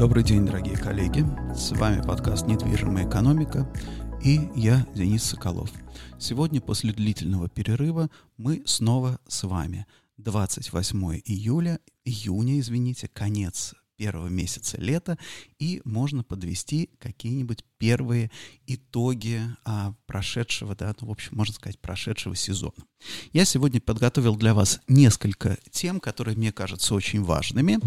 Добрый 0.00 0.24
день, 0.24 0.46
дорогие 0.46 0.78
коллеги. 0.78 1.26
С 1.54 1.72
вами 1.72 2.00
подкаст 2.00 2.46
«Недвижимая 2.46 3.06
экономика» 3.06 3.70
и 4.24 4.48
я, 4.56 4.86
Денис 4.94 5.22
Соколов. 5.22 5.70
Сегодня, 6.18 6.62
после 6.62 6.94
длительного 6.94 7.50
перерыва, 7.50 8.08
мы 8.38 8.62
снова 8.64 9.20
с 9.28 9.42
вами. 9.42 9.86
28 10.16 11.20
июля, 11.26 11.80
июня, 12.06 12.58
извините, 12.60 13.08
конец 13.12 13.74
первого 14.00 14.28
месяца 14.28 14.80
лета, 14.80 15.18
и 15.58 15.82
можно 15.84 16.24
подвести 16.24 16.88
какие-нибудь 17.00 17.66
первые 17.76 18.30
итоги 18.66 19.42
а, 19.66 19.92
прошедшего, 20.06 20.74
да, 20.74 20.94
ну, 21.02 21.08
в 21.08 21.10
общем, 21.10 21.36
можно 21.36 21.54
сказать, 21.54 21.78
прошедшего 21.78 22.34
сезона. 22.34 22.72
Я 23.34 23.44
сегодня 23.44 23.78
подготовил 23.78 24.36
для 24.36 24.54
вас 24.54 24.80
несколько 24.88 25.58
тем, 25.70 26.00
которые 26.00 26.34
мне 26.34 26.50
кажутся 26.50 26.94
очень 26.94 27.22
важными. 27.22 27.78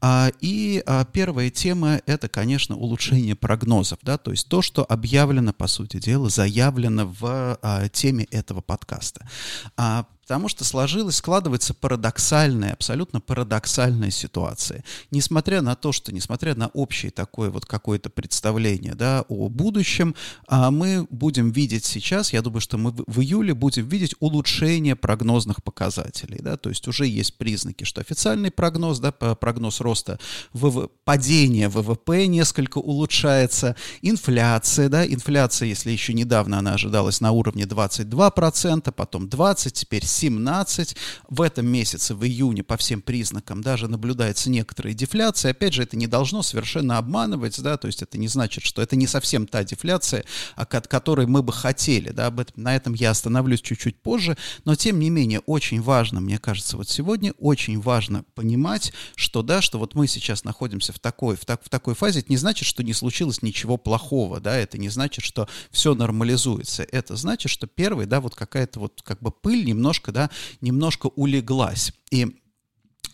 А, 0.00 0.32
и 0.40 0.82
а, 0.86 1.04
первая 1.04 1.50
тема— 1.50 2.02
это, 2.06 2.28
конечно, 2.28 2.76
улучшение 2.76 3.36
прогнозов, 3.36 4.00
да, 4.02 4.18
то 4.18 4.32
есть 4.32 4.48
то, 4.48 4.62
что 4.62 4.84
объявлено, 4.84 5.52
по 5.52 5.68
сути 5.68 5.98
дела, 6.00 6.30
заявлено 6.30 7.06
в 7.06 7.58
а, 7.62 7.88
теме 7.90 8.24
этого 8.24 8.60
подкаста. 8.60 9.28
А, 9.76 10.04
Потому 10.30 10.46
что 10.46 10.62
сложилась, 10.62 11.16
складывается 11.16 11.74
парадоксальная, 11.74 12.74
абсолютно 12.74 13.20
парадоксальная 13.20 14.12
ситуация. 14.12 14.84
Несмотря 15.10 15.60
на 15.60 15.74
то, 15.74 15.90
что, 15.90 16.14
несмотря 16.14 16.54
на 16.54 16.68
общее 16.68 17.10
такое 17.10 17.50
вот 17.50 17.66
какое-то 17.66 18.10
представление 18.10 18.94
да, 18.94 19.24
о 19.28 19.48
будущем, 19.48 20.14
а 20.46 20.70
мы 20.70 21.04
будем 21.10 21.50
видеть 21.50 21.84
сейчас, 21.84 22.32
я 22.32 22.42
думаю, 22.42 22.60
что 22.60 22.78
мы 22.78 22.92
в 22.92 23.20
июле 23.20 23.54
будем 23.54 23.88
видеть 23.88 24.14
улучшение 24.20 24.94
прогнозных 24.94 25.64
показателей. 25.64 26.38
Да, 26.40 26.56
то 26.56 26.68
есть 26.68 26.86
уже 26.86 27.08
есть 27.08 27.36
признаки, 27.36 27.82
что 27.82 28.00
официальный 28.00 28.52
прогноз, 28.52 29.00
да, 29.00 29.10
прогноз 29.10 29.80
роста 29.80 30.20
ВВ, 30.52 30.90
падения 31.02 31.68
ВВП 31.68 32.28
несколько 32.28 32.78
улучшается, 32.78 33.74
инфляция, 34.00 34.88
да, 34.88 35.04
инфляция, 35.04 35.66
если 35.66 35.90
еще 35.90 36.14
недавно 36.14 36.60
она 36.60 36.74
ожидалась 36.74 37.20
на 37.20 37.32
уровне 37.32 37.64
22%, 37.64 38.92
потом 38.92 39.24
20%, 39.24 39.70
теперь 39.72 40.06
17. 40.20 40.96
В 41.28 41.40
этом 41.40 41.66
месяце, 41.66 42.14
в 42.14 42.24
июне, 42.24 42.62
по 42.62 42.76
всем 42.76 43.00
признакам 43.00 43.62
даже 43.62 43.88
наблюдается 43.88 44.50
некоторая 44.50 44.92
дефляция. 44.92 45.52
Опять 45.52 45.74
же, 45.74 45.82
это 45.82 45.96
не 45.96 46.06
должно 46.06 46.42
совершенно 46.42 46.98
обманывать, 46.98 47.60
да, 47.62 47.76
то 47.76 47.86
есть 47.86 48.02
это 48.02 48.18
не 48.18 48.28
значит, 48.28 48.64
что 48.64 48.82
это 48.82 48.96
не 48.96 49.06
совсем 49.06 49.46
та 49.46 49.64
дефляция, 49.64 50.24
от 50.56 50.86
которой 50.88 51.26
мы 51.26 51.42
бы 51.42 51.52
хотели, 51.52 52.10
да, 52.10 52.26
об 52.26 52.40
этом, 52.40 52.62
на 52.62 52.76
этом 52.76 52.94
я 52.94 53.10
остановлюсь 53.10 53.62
чуть-чуть 53.62 54.00
позже, 54.02 54.36
но 54.64 54.74
тем 54.74 54.98
не 54.98 55.10
менее 55.10 55.40
очень 55.40 55.80
важно, 55.80 56.20
мне 56.20 56.38
кажется, 56.38 56.76
вот 56.76 56.88
сегодня 56.88 57.32
очень 57.38 57.80
важно 57.80 58.24
понимать, 58.34 58.92
что, 59.14 59.42
да, 59.42 59.62
что 59.62 59.78
вот 59.78 59.94
мы 59.94 60.06
сейчас 60.06 60.44
находимся 60.44 60.92
в 60.92 60.98
такой, 60.98 61.36
в, 61.36 61.44
так, 61.44 61.64
в 61.64 61.68
такой 61.68 61.94
фазе, 61.94 62.20
это 62.20 62.30
не 62.30 62.36
значит, 62.36 62.68
что 62.68 62.82
не 62.82 62.92
случилось 62.92 63.42
ничего 63.42 63.78
плохого, 63.78 64.40
да, 64.40 64.56
это 64.56 64.76
не 64.76 64.90
значит, 64.90 65.24
что 65.24 65.48
все 65.70 65.94
нормализуется, 65.94 66.82
это 66.82 67.16
значит, 67.16 67.50
что 67.50 67.66
первый, 67.66 68.06
да, 68.06 68.20
вот 68.20 68.34
какая-то 68.34 68.80
вот 68.80 69.00
как 69.02 69.20
бы 69.20 69.30
пыль 69.30 69.64
немножко 69.64 70.09
да, 70.12 70.30
немножко 70.60 71.08
улеглась. 71.08 71.92
И 72.10 72.40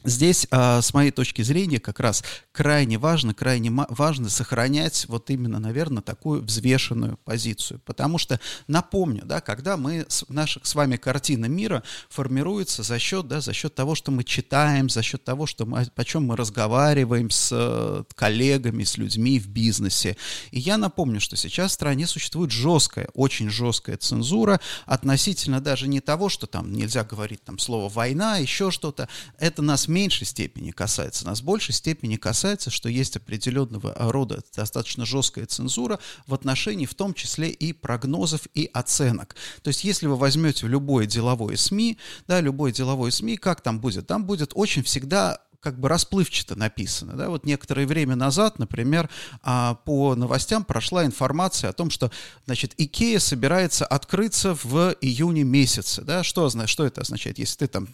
Здесь, 0.06 0.46
а, 0.52 0.80
с 0.82 0.94
моей 0.94 1.10
точки 1.10 1.42
зрения, 1.42 1.80
как 1.80 1.98
раз 1.98 2.22
крайне 2.52 2.96
важно, 2.96 3.34
крайне 3.34 3.72
важно 3.72 4.30
сохранять 4.30 5.06
вот 5.08 5.30
именно, 5.30 5.58
наверное, 5.58 6.00
такую 6.00 6.42
взвешенную 6.42 7.18
позицию. 7.24 7.80
Потому 7.84 8.16
что, 8.16 8.38
напомню, 8.68 9.22
да, 9.24 9.40
когда 9.40 9.76
мы, 9.76 10.06
наша 10.28 10.60
с 10.62 10.76
вами 10.76 10.94
картина 10.94 11.46
мира 11.46 11.82
формируется 12.08 12.84
за 12.84 13.00
счет, 13.00 13.26
да, 13.26 13.40
за 13.40 13.52
счет 13.52 13.74
того, 13.74 13.96
что 13.96 14.12
мы 14.12 14.22
читаем, 14.22 14.88
за 14.88 15.02
счет 15.02 15.24
того, 15.24 15.44
что 15.44 15.66
мы, 15.66 15.84
о 15.92 16.04
чем 16.04 16.26
мы 16.26 16.36
разговариваем 16.36 17.28
с 17.30 17.50
э, 17.52 18.04
коллегами, 18.14 18.84
с 18.84 18.98
людьми 18.98 19.40
в 19.40 19.48
бизнесе. 19.48 20.16
И 20.52 20.60
я 20.60 20.78
напомню, 20.78 21.20
что 21.20 21.34
сейчас 21.34 21.72
в 21.72 21.74
стране 21.74 22.06
существует 22.06 22.52
жесткая, 22.52 23.08
очень 23.14 23.50
жесткая 23.50 23.96
цензура 23.96 24.60
относительно 24.86 25.60
даже 25.60 25.88
не 25.88 26.00
того, 26.00 26.28
что 26.28 26.46
там 26.46 26.72
нельзя 26.72 27.02
говорить 27.02 27.42
там 27.42 27.58
слово 27.58 27.88
«война», 27.88 28.36
еще 28.36 28.70
что-то. 28.70 29.08
Это 29.36 29.62
нас 29.76 29.88
меньшей 29.88 30.26
степени 30.26 30.70
касается, 30.70 31.26
нас 31.26 31.42
в 31.42 31.44
большей 31.44 31.74
степени 31.74 32.16
касается, 32.16 32.70
что 32.70 32.88
есть 32.88 33.16
определенного 33.16 33.94
рода 33.98 34.42
достаточно 34.54 35.04
жесткая 35.04 35.44
цензура 35.44 35.98
в 36.26 36.32
отношении 36.32 36.86
в 36.86 36.94
том 36.94 37.12
числе 37.12 37.50
и 37.50 37.74
прогнозов 37.74 38.48
и 38.54 38.70
оценок. 38.72 39.36
То 39.62 39.68
есть 39.68 39.84
если 39.84 40.06
вы 40.06 40.16
возьмете 40.16 40.66
любое 40.66 41.04
деловое 41.04 41.56
СМИ, 41.56 41.98
да, 42.26 42.40
любое 42.40 42.72
деловое 42.72 43.10
СМИ, 43.10 43.36
как 43.36 43.60
там 43.60 43.78
будет? 43.78 44.06
Там 44.06 44.24
будет 44.24 44.52
очень 44.54 44.82
всегда 44.82 45.42
как 45.60 45.78
бы 45.78 45.90
расплывчато 45.90 46.56
написано. 46.56 47.12
Да? 47.12 47.28
Вот 47.28 47.44
некоторое 47.44 47.86
время 47.86 48.16
назад, 48.16 48.58
например, 48.58 49.10
а, 49.42 49.74
по 49.74 50.14
новостям 50.14 50.64
прошла 50.64 51.04
информация 51.04 51.68
о 51.68 51.72
том, 51.74 51.90
что 51.90 52.10
значит, 52.46 52.72
Икея 52.78 53.18
собирается 53.18 53.84
открыться 53.84 54.54
в 54.54 54.96
июне 55.02 55.42
месяце. 55.44 56.00
Да? 56.00 56.22
Что, 56.22 56.48
что 56.66 56.86
это 56.86 57.02
означает? 57.02 57.38
Если 57.38 57.58
ты 57.58 57.66
там 57.66 57.88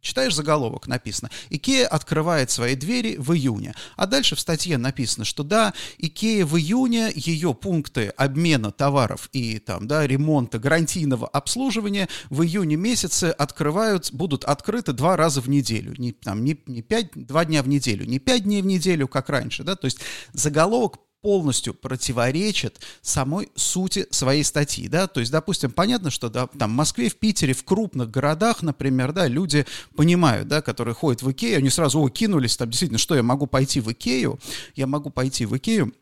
Читаешь 0.00 0.34
заголовок, 0.34 0.86
написано, 0.86 1.28
Икея 1.50 1.86
открывает 1.86 2.50
свои 2.50 2.76
двери 2.76 3.16
в 3.18 3.32
июне. 3.32 3.74
А 3.96 4.06
дальше 4.06 4.36
в 4.36 4.40
статье 4.40 4.78
написано, 4.78 5.24
что 5.24 5.42
да, 5.42 5.74
Икея 5.98 6.46
в 6.46 6.56
июне, 6.56 7.10
ее 7.14 7.52
пункты 7.52 8.08
обмена 8.16 8.70
товаров 8.70 9.28
и 9.32 9.58
там, 9.58 9.88
да, 9.88 10.06
ремонта, 10.06 10.58
гарантийного 10.60 11.26
обслуживания 11.26 12.08
в 12.30 12.42
июне 12.42 12.76
месяце 12.76 13.24
открывают, 13.24 14.12
будут 14.12 14.44
открыты 14.44 14.92
два 14.92 15.16
раза 15.16 15.40
в 15.40 15.48
неделю. 15.48 15.94
Не, 15.98 16.12
там, 16.12 16.44
не, 16.44 16.60
не 16.66 16.82
пять, 16.82 17.10
два 17.14 17.44
дня 17.44 17.62
в 17.62 17.68
неделю, 17.68 18.06
не 18.06 18.20
пять 18.20 18.44
дней 18.44 18.62
в 18.62 18.66
неделю, 18.66 19.08
как 19.08 19.28
раньше, 19.28 19.64
да, 19.64 19.74
то 19.74 19.86
есть 19.86 19.98
заголовок 20.32 20.98
полностью 21.20 21.74
противоречит 21.74 22.80
самой 23.02 23.50
сути 23.54 24.06
своей 24.10 24.44
статьи, 24.44 24.88
да, 24.88 25.06
то 25.06 25.20
есть, 25.20 25.32
допустим, 25.32 25.70
понятно, 25.70 26.10
что 26.10 26.28
да, 26.28 26.46
там 26.46 26.70
в 26.70 26.74
Москве, 26.74 27.08
в 27.08 27.16
Питере, 27.16 27.54
в 27.54 27.64
крупных 27.64 28.10
городах, 28.10 28.62
например, 28.62 29.12
да, 29.12 29.26
люди 29.26 29.66
понимают, 29.96 30.48
да, 30.48 30.62
которые 30.62 30.94
ходят 30.94 31.22
в 31.22 31.30
Икею, 31.30 31.58
они 31.58 31.70
сразу, 31.70 32.00
о, 32.00 32.08
кинулись, 32.08 32.56
там, 32.56 32.70
действительно, 32.70 32.98
что 32.98 33.14
я 33.14 33.22
могу 33.22 33.46
пойти 33.46 33.80
в 33.80 33.90
Икею, 33.90 34.38
я 34.76 34.86
могу 34.86 35.10
пойти 35.10 35.44
в 35.46 35.56
Икею, 35.56 35.92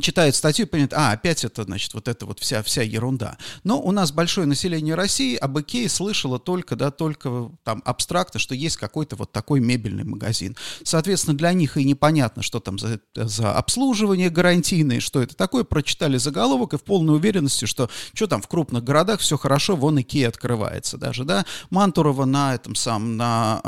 читают 0.00 0.34
статью 0.34 0.66
и 0.66 0.68
понимают, 0.68 0.94
а, 0.94 1.12
опять 1.12 1.44
это, 1.44 1.64
значит, 1.64 1.92
вот 1.92 2.08
это 2.08 2.24
вот 2.24 2.40
вся, 2.40 2.62
вся 2.62 2.82
ерунда. 2.82 3.36
Но 3.62 3.80
у 3.80 3.92
нас 3.92 4.10
большое 4.10 4.46
население 4.46 4.94
России 4.94 5.36
об 5.36 5.58
Икее 5.58 5.88
слышало 5.88 6.38
только, 6.38 6.76
да, 6.76 6.90
только 6.90 7.50
там 7.64 7.82
абстрактно, 7.84 8.40
что 8.40 8.54
есть 8.54 8.78
какой-то 8.78 9.16
вот 9.16 9.32
такой 9.32 9.60
мебельный 9.60 10.04
магазин. 10.04 10.56
Соответственно, 10.82 11.36
для 11.36 11.52
них 11.52 11.76
и 11.76 11.84
непонятно, 11.84 12.42
что 12.42 12.60
там 12.60 12.78
за, 12.78 13.00
за 13.14 13.52
обслуживание 13.52 14.30
гарантийное, 14.30 15.00
что 15.00 15.22
это 15.22 15.36
такое. 15.36 15.64
Прочитали 15.64 16.16
заголовок 16.16 16.74
и 16.74 16.78
в 16.78 16.82
полной 16.82 17.16
уверенности, 17.16 17.66
что 17.66 17.90
что 18.14 18.26
там 18.26 18.40
в 18.40 18.48
крупных 18.48 18.84
городах 18.84 19.20
все 19.20 19.36
хорошо, 19.36 19.76
вон 19.76 20.00
Икея 20.00 20.28
открывается 20.28 20.96
даже, 20.96 21.24
да. 21.24 21.44
Мантурова 21.70 22.24
на 22.24 22.54
этом 22.54 22.74
самом, 22.74 23.16
на 23.16 23.60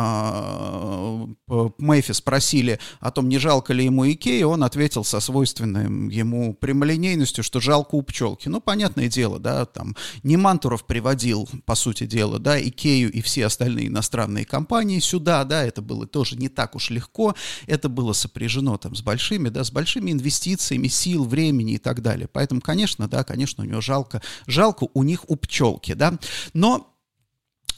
э, 1.49 1.69
Мэйфе 1.79 2.15
спросили 2.15 2.81
о 3.01 3.11
том, 3.11 3.29
не 3.29 3.39
жалко 3.39 3.73
ли 3.73 3.85
ему 3.85 4.11
Икеи, 4.11 4.43
он 4.43 4.65
ответил 4.65 5.05
со 5.05 5.21
свойственным 5.21 6.04
ему 6.09 6.55
прямолинейностью, 6.55 7.45
что 7.45 7.61
жалко 7.61 7.95
у 7.95 8.03
пчелки. 8.03 8.49
Ну, 8.49 8.61
понятное 8.61 9.09
дело, 9.09 9.39
да, 9.39 9.65
там 9.65 9.97
не 10.23 10.37
Мантуров 10.37 10.87
приводил, 10.87 11.49
по 11.67 11.75
сути 11.75 12.07
дела, 12.07 12.39
да, 12.39 12.61
Икею 12.61 13.13
и 13.13 13.21
все 13.21 13.47
остальные 13.47 13.89
иностранные 13.89 14.45
компании 14.45 14.99
сюда, 15.01 15.45
да, 15.45 15.65
это 15.65 15.83
было 15.83 16.07
тоже 16.07 16.37
не 16.37 16.49
так 16.49 16.75
уж 16.75 16.91
легко, 16.91 17.35
это 17.67 17.89
было 17.89 18.13
сопряжено 18.13 18.77
там 18.77 18.95
с 18.95 19.03
большими, 19.03 19.49
да, 19.49 19.65
с 19.65 19.71
большими 19.71 20.11
инвестициями, 20.11 20.89
сил, 20.89 21.25
времени 21.25 21.75
и 21.75 21.79
так 21.79 22.03
далее. 22.03 22.29
Поэтому, 22.33 22.61
конечно, 22.61 23.09
да, 23.09 23.25
конечно, 23.25 23.65
у 23.65 23.67
него 23.67 23.81
жалко, 23.81 24.23
жалко 24.47 24.89
у 24.95 25.03
них 25.03 25.29
у 25.29 25.37
пчелки, 25.37 25.95
да, 25.95 26.19
но 26.53 26.94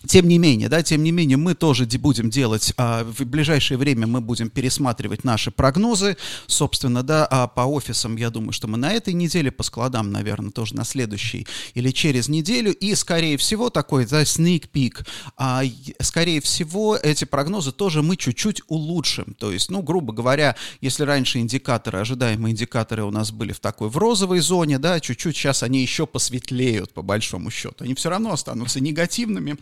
тем 0.07 0.29
не 0.29 0.39
менее, 0.39 0.69
да, 0.69 0.83
тем 0.83 1.03
не 1.03 1.13
менее, 1.13 1.37
мы 1.37 1.55
тоже 1.55 1.87
будем 1.99 2.31
делать, 2.31 2.73
а, 2.77 3.05
в 3.05 3.25
ближайшее 3.25 3.79
время 3.79 4.07
мы 4.07 4.21
будем 4.21 4.51
пересматривать 4.51 5.25
наши 5.25 5.51
прогнозы, 5.51 6.17
собственно, 6.47 7.03
да, 7.03 7.27
а 7.27 7.47
по 7.47 7.63
офисам, 7.63 8.17
я 8.17 8.31
думаю, 8.31 8.53
что 8.53 8.69
мы 8.69 8.77
на 8.77 8.93
этой 8.93 9.15
неделе, 9.15 9.51
по 9.51 9.63
складам, 9.63 10.13
наверное, 10.13 10.51
тоже 10.51 10.75
на 10.75 10.85
следующей 10.85 11.47
или 11.75 11.91
через 11.91 12.29
неделю, 12.29 12.73
и, 12.73 12.95
скорее 12.95 13.37
всего, 13.37 13.71
такой, 13.71 14.07
да, 14.07 14.23
sneak 14.23 14.71
peek, 14.73 15.07
а, 15.37 15.63
скорее 16.01 16.41
всего, 16.41 16.97
эти 16.97 17.25
прогнозы 17.25 17.73
тоже 17.73 18.03
мы 18.03 18.17
чуть-чуть 18.17 18.63
улучшим, 18.69 19.35
то 19.39 19.51
есть, 19.53 19.71
ну, 19.71 19.83
грубо 19.83 20.13
говоря, 20.13 20.57
если 20.81 21.05
раньше 21.05 21.39
индикаторы, 21.39 21.99
ожидаемые 21.99 22.53
индикаторы 22.53 23.05
у 23.05 23.11
нас 23.11 23.33
были 23.33 23.53
в 23.53 23.61
такой, 23.61 23.89
в 23.89 23.97
розовой 23.97 24.41
зоне, 24.41 24.79
да, 24.79 25.01
чуть-чуть 25.01 25.37
сейчас 25.37 25.63
они 25.63 25.81
еще 25.81 26.07
посветлеют, 26.07 26.93
по 26.93 27.03
большому 27.03 27.51
счету, 27.51 27.85
они 27.85 27.95
все 27.95 28.11
равно 28.11 28.33
останутся 28.33 28.81
негативными, 28.81 29.57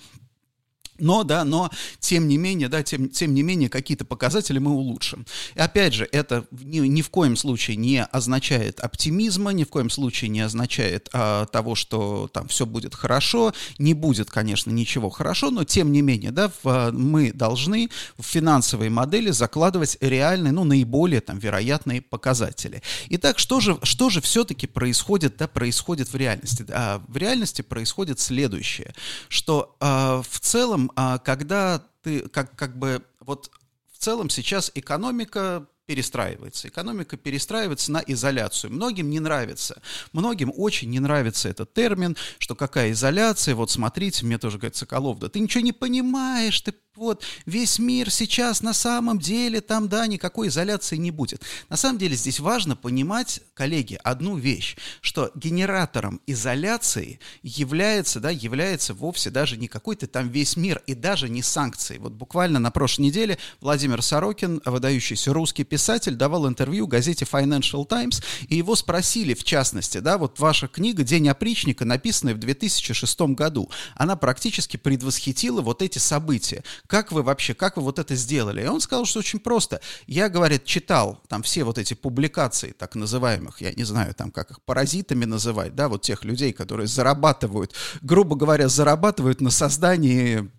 Но, 0.98 1.24
да, 1.24 1.44
но 1.44 1.70
тем 1.98 2.28
не 2.28 2.38
менее, 2.38 2.68
да, 2.68 2.82
тем, 2.82 3.08
тем 3.08 3.34
не 3.34 3.42
менее, 3.42 3.68
какие-то 3.68 4.04
показатели 4.04 4.58
мы 4.58 4.70
улучшим. 4.72 5.26
И 5.54 5.58
опять 5.58 5.92
же, 5.94 6.08
это 6.12 6.46
ни, 6.50 6.78
ни 6.78 7.02
в 7.02 7.10
коем 7.10 7.36
случае 7.36 7.76
не 7.76 8.04
означает 8.04 8.80
оптимизма, 8.80 9.50
ни 9.50 9.64
в 9.64 9.68
коем 9.68 9.90
случае 9.90 10.30
не 10.30 10.40
означает 10.40 11.08
а, 11.12 11.46
того, 11.46 11.74
что 11.74 12.28
там 12.32 12.48
все 12.48 12.64
будет 12.66 12.94
хорошо. 12.94 13.52
Не 13.78 13.94
будет, 13.94 14.30
конечно, 14.30 14.70
ничего 14.70 15.10
хорошо, 15.10 15.50
но 15.50 15.64
тем 15.64 15.90
не 15.90 16.02
менее, 16.02 16.30
да, 16.30 16.48
в, 16.48 16.54
а, 16.66 16.92
мы 16.92 17.32
должны 17.32 17.90
в 18.18 18.22
финансовые 18.22 18.90
модели 18.90 19.30
закладывать 19.30 19.96
реальные, 20.00 20.52
ну, 20.52 20.64
наиболее 20.64 21.20
там 21.20 21.38
вероятные 21.38 22.02
показатели. 22.02 22.82
Итак, 23.08 23.38
что 23.38 23.60
же, 23.60 23.78
что 23.82 24.10
же 24.10 24.20
все-таки 24.20 24.66
происходит, 24.66 25.36
да, 25.38 25.48
происходит 25.48 26.12
в 26.12 26.16
реальности? 26.16 26.64
А, 26.70 27.02
в 27.08 27.16
реальности 27.16 27.62
происходит 27.62 28.20
следующее, 28.20 28.94
что 29.28 29.76
а, 29.80 30.22
в 30.22 30.40
целом 30.40 30.83
а, 30.96 31.18
когда 31.18 31.82
ты, 32.02 32.28
как, 32.28 32.54
как 32.56 32.78
бы, 32.78 33.02
вот 33.20 33.50
в 33.92 33.98
целом 33.98 34.30
сейчас 34.30 34.70
экономика 34.74 35.66
перестраивается. 35.86 36.68
Экономика 36.68 37.16
перестраивается 37.16 37.92
на 37.92 38.02
изоляцию. 38.06 38.72
Многим 38.72 39.10
не 39.10 39.20
нравится. 39.20 39.82
Многим 40.12 40.52
очень 40.56 40.90
не 40.90 41.00
нравится 41.00 41.48
этот 41.48 41.74
термин, 41.74 42.16
что 42.38 42.54
какая 42.54 42.92
изоляция, 42.92 43.54
вот 43.54 43.70
смотрите, 43.70 44.24
мне 44.24 44.38
тоже 44.38 44.58
говорит 44.58 44.76
Соколов, 44.76 45.18
да 45.18 45.28
ты 45.28 45.40
ничего 45.40 45.62
не 45.62 45.72
понимаешь, 45.72 46.60
ты 46.60 46.74
вот 46.96 47.24
весь 47.44 47.78
мир 47.78 48.10
сейчас 48.10 48.62
на 48.62 48.72
самом 48.72 49.18
деле 49.18 49.60
там, 49.60 49.88
да, 49.88 50.06
никакой 50.06 50.48
изоляции 50.48 50.96
не 50.96 51.10
будет. 51.10 51.42
На 51.68 51.76
самом 51.76 51.98
деле 51.98 52.14
здесь 52.14 52.38
важно 52.38 52.76
понимать, 52.76 53.40
коллеги, 53.54 53.98
одну 54.04 54.36
вещь, 54.36 54.76
что 55.00 55.32
генератором 55.34 56.20
изоляции 56.26 57.18
является, 57.42 58.20
да, 58.20 58.30
является 58.30 58.94
вовсе 58.94 59.30
даже 59.30 59.56
не 59.56 59.66
какой-то 59.66 60.06
там 60.06 60.28
весь 60.28 60.56
мир 60.56 60.82
и 60.86 60.94
даже 60.94 61.28
не 61.28 61.42
санкции. 61.42 61.98
Вот 61.98 62.12
буквально 62.12 62.60
на 62.60 62.70
прошлой 62.70 63.06
неделе 63.06 63.38
Владимир 63.60 64.00
Сорокин, 64.00 64.62
выдающийся 64.64 65.32
русский 65.32 65.64
писатель, 65.64 66.14
давал 66.14 66.46
интервью 66.48 66.86
газете 66.86 67.24
Financial 67.24 67.84
Times, 67.86 68.22
и 68.48 68.56
его 68.56 68.76
спросили, 68.76 69.34
в 69.34 69.42
частности, 69.42 69.98
да, 69.98 70.16
вот 70.16 70.38
ваша 70.38 70.68
книга 70.68 71.02
«День 71.02 71.28
опричника», 71.28 71.84
написанная 71.84 72.34
в 72.34 72.38
2006 72.38 73.20
году, 73.34 73.68
она 73.96 74.14
практически 74.14 74.76
предвосхитила 74.76 75.60
вот 75.60 75.82
эти 75.82 75.98
события 75.98 76.62
как 76.86 77.12
вы 77.12 77.22
вообще, 77.22 77.54
как 77.54 77.76
вы 77.76 77.82
вот 77.82 77.98
это 77.98 78.14
сделали? 78.14 78.62
И 78.62 78.66
он 78.66 78.80
сказал, 78.80 79.04
что 79.06 79.20
очень 79.20 79.38
просто. 79.38 79.80
Я, 80.06 80.28
говорит, 80.28 80.64
читал 80.64 81.20
там 81.28 81.42
все 81.42 81.64
вот 81.64 81.78
эти 81.78 81.94
публикации, 81.94 82.72
так 82.72 82.94
называемых, 82.94 83.60
я 83.60 83.72
не 83.72 83.84
знаю, 83.84 84.14
там 84.14 84.30
как 84.30 84.50
их 84.50 84.62
паразитами 84.62 85.24
называть, 85.24 85.74
да, 85.74 85.88
вот 85.88 86.02
тех 86.02 86.24
людей, 86.24 86.52
которые 86.52 86.86
зарабатывают, 86.86 87.74
грубо 88.02 88.36
говоря, 88.36 88.68
зарабатывают 88.68 89.40
на 89.40 89.50
создании 89.50 90.50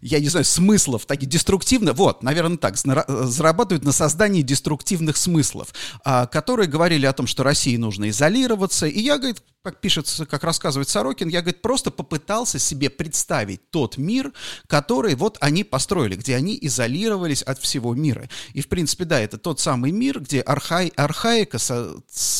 я 0.00 0.20
не 0.20 0.28
знаю, 0.28 0.44
смыслов, 0.44 1.06
таких 1.06 1.28
деструктивных, 1.28 1.94
вот, 1.94 2.22
наверное, 2.22 2.56
так, 2.56 2.76
зарабатывают 2.76 3.84
на 3.84 3.92
создании 3.92 4.42
деструктивных 4.42 5.16
смыслов, 5.16 5.74
а, 6.04 6.26
которые 6.26 6.68
говорили 6.68 7.06
о 7.06 7.12
том, 7.12 7.26
что 7.26 7.42
России 7.42 7.76
нужно 7.76 8.08
изолироваться, 8.08 8.86
и 8.86 9.00
я, 9.00 9.18
говорит, 9.18 9.42
как 9.62 9.80
пишется, 9.80 10.24
как 10.24 10.42
рассказывает 10.42 10.88
Сорокин, 10.88 11.28
я, 11.28 11.42
говорит, 11.42 11.60
просто 11.60 11.90
попытался 11.90 12.58
себе 12.58 12.88
представить 12.88 13.70
тот 13.70 13.98
мир, 13.98 14.32
который 14.66 15.14
вот 15.14 15.36
они 15.40 15.64
построили, 15.64 16.16
где 16.16 16.34
они 16.34 16.58
изолировались 16.62 17.42
от 17.42 17.58
всего 17.60 17.94
мира. 17.94 18.28
И, 18.54 18.62
в 18.62 18.68
принципе, 18.68 19.04
да, 19.04 19.20
это 19.20 19.36
тот 19.36 19.60
самый 19.60 19.92
мир, 19.92 20.20
где 20.20 20.40
архаи, 20.40 20.92
архаика, 20.96 21.58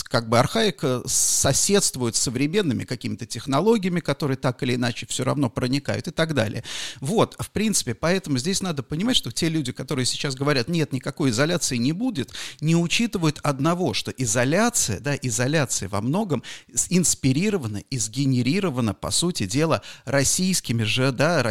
как 0.05 0.29
бы 0.31 0.39
архаика 0.39 1.03
соседствует 1.05 2.17
с 2.17 2.21
современными 2.21 2.85
какими-то 2.85 3.27
технологиями, 3.27 4.01
которые 4.01 4.39
так 4.39 4.63
или 4.63 4.77
иначе 4.77 5.07
все 5.07 5.25
равно 5.25 5.51
проникают 5.51 6.09
и 6.09 6.13
так 6.13 6.33
далее. 6.35 6.65
Вот, 7.01 7.37
в 7.39 7.50
принципе, 7.51 7.95
поэтому 7.95 8.39
здесь 8.39 8.63
надо 8.63 8.83
понимать, 8.83 9.17
что 9.17 9.31
те 9.31 9.49
люди, 9.49 9.73
которые 9.73 10.07
сейчас 10.07 10.35
говорят, 10.35 10.69
нет, 10.69 10.93
никакой 10.93 11.31
изоляции 11.31 11.77
не 11.77 11.93
будет, 11.93 12.31
не 12.61 12.77
учитывают 12.77 13.39
одного, 13.43 13.95
что 13.95 14.11
изоляция, 14.11 15.01
да, 15.01 15.15
изоляция 15.17 15.89
во 15.89 16.01
многом 16.01 16.43
инспирирована 16.89 17.79
и 17.79 17.99
сгенерирована, 17.99 18.95
по 18.95 19.11
сути 19.11 19.47
дела, 19.47 19.83
российскими 20.05 20.83
же, 20.83 21.13
да, 21.13 21.43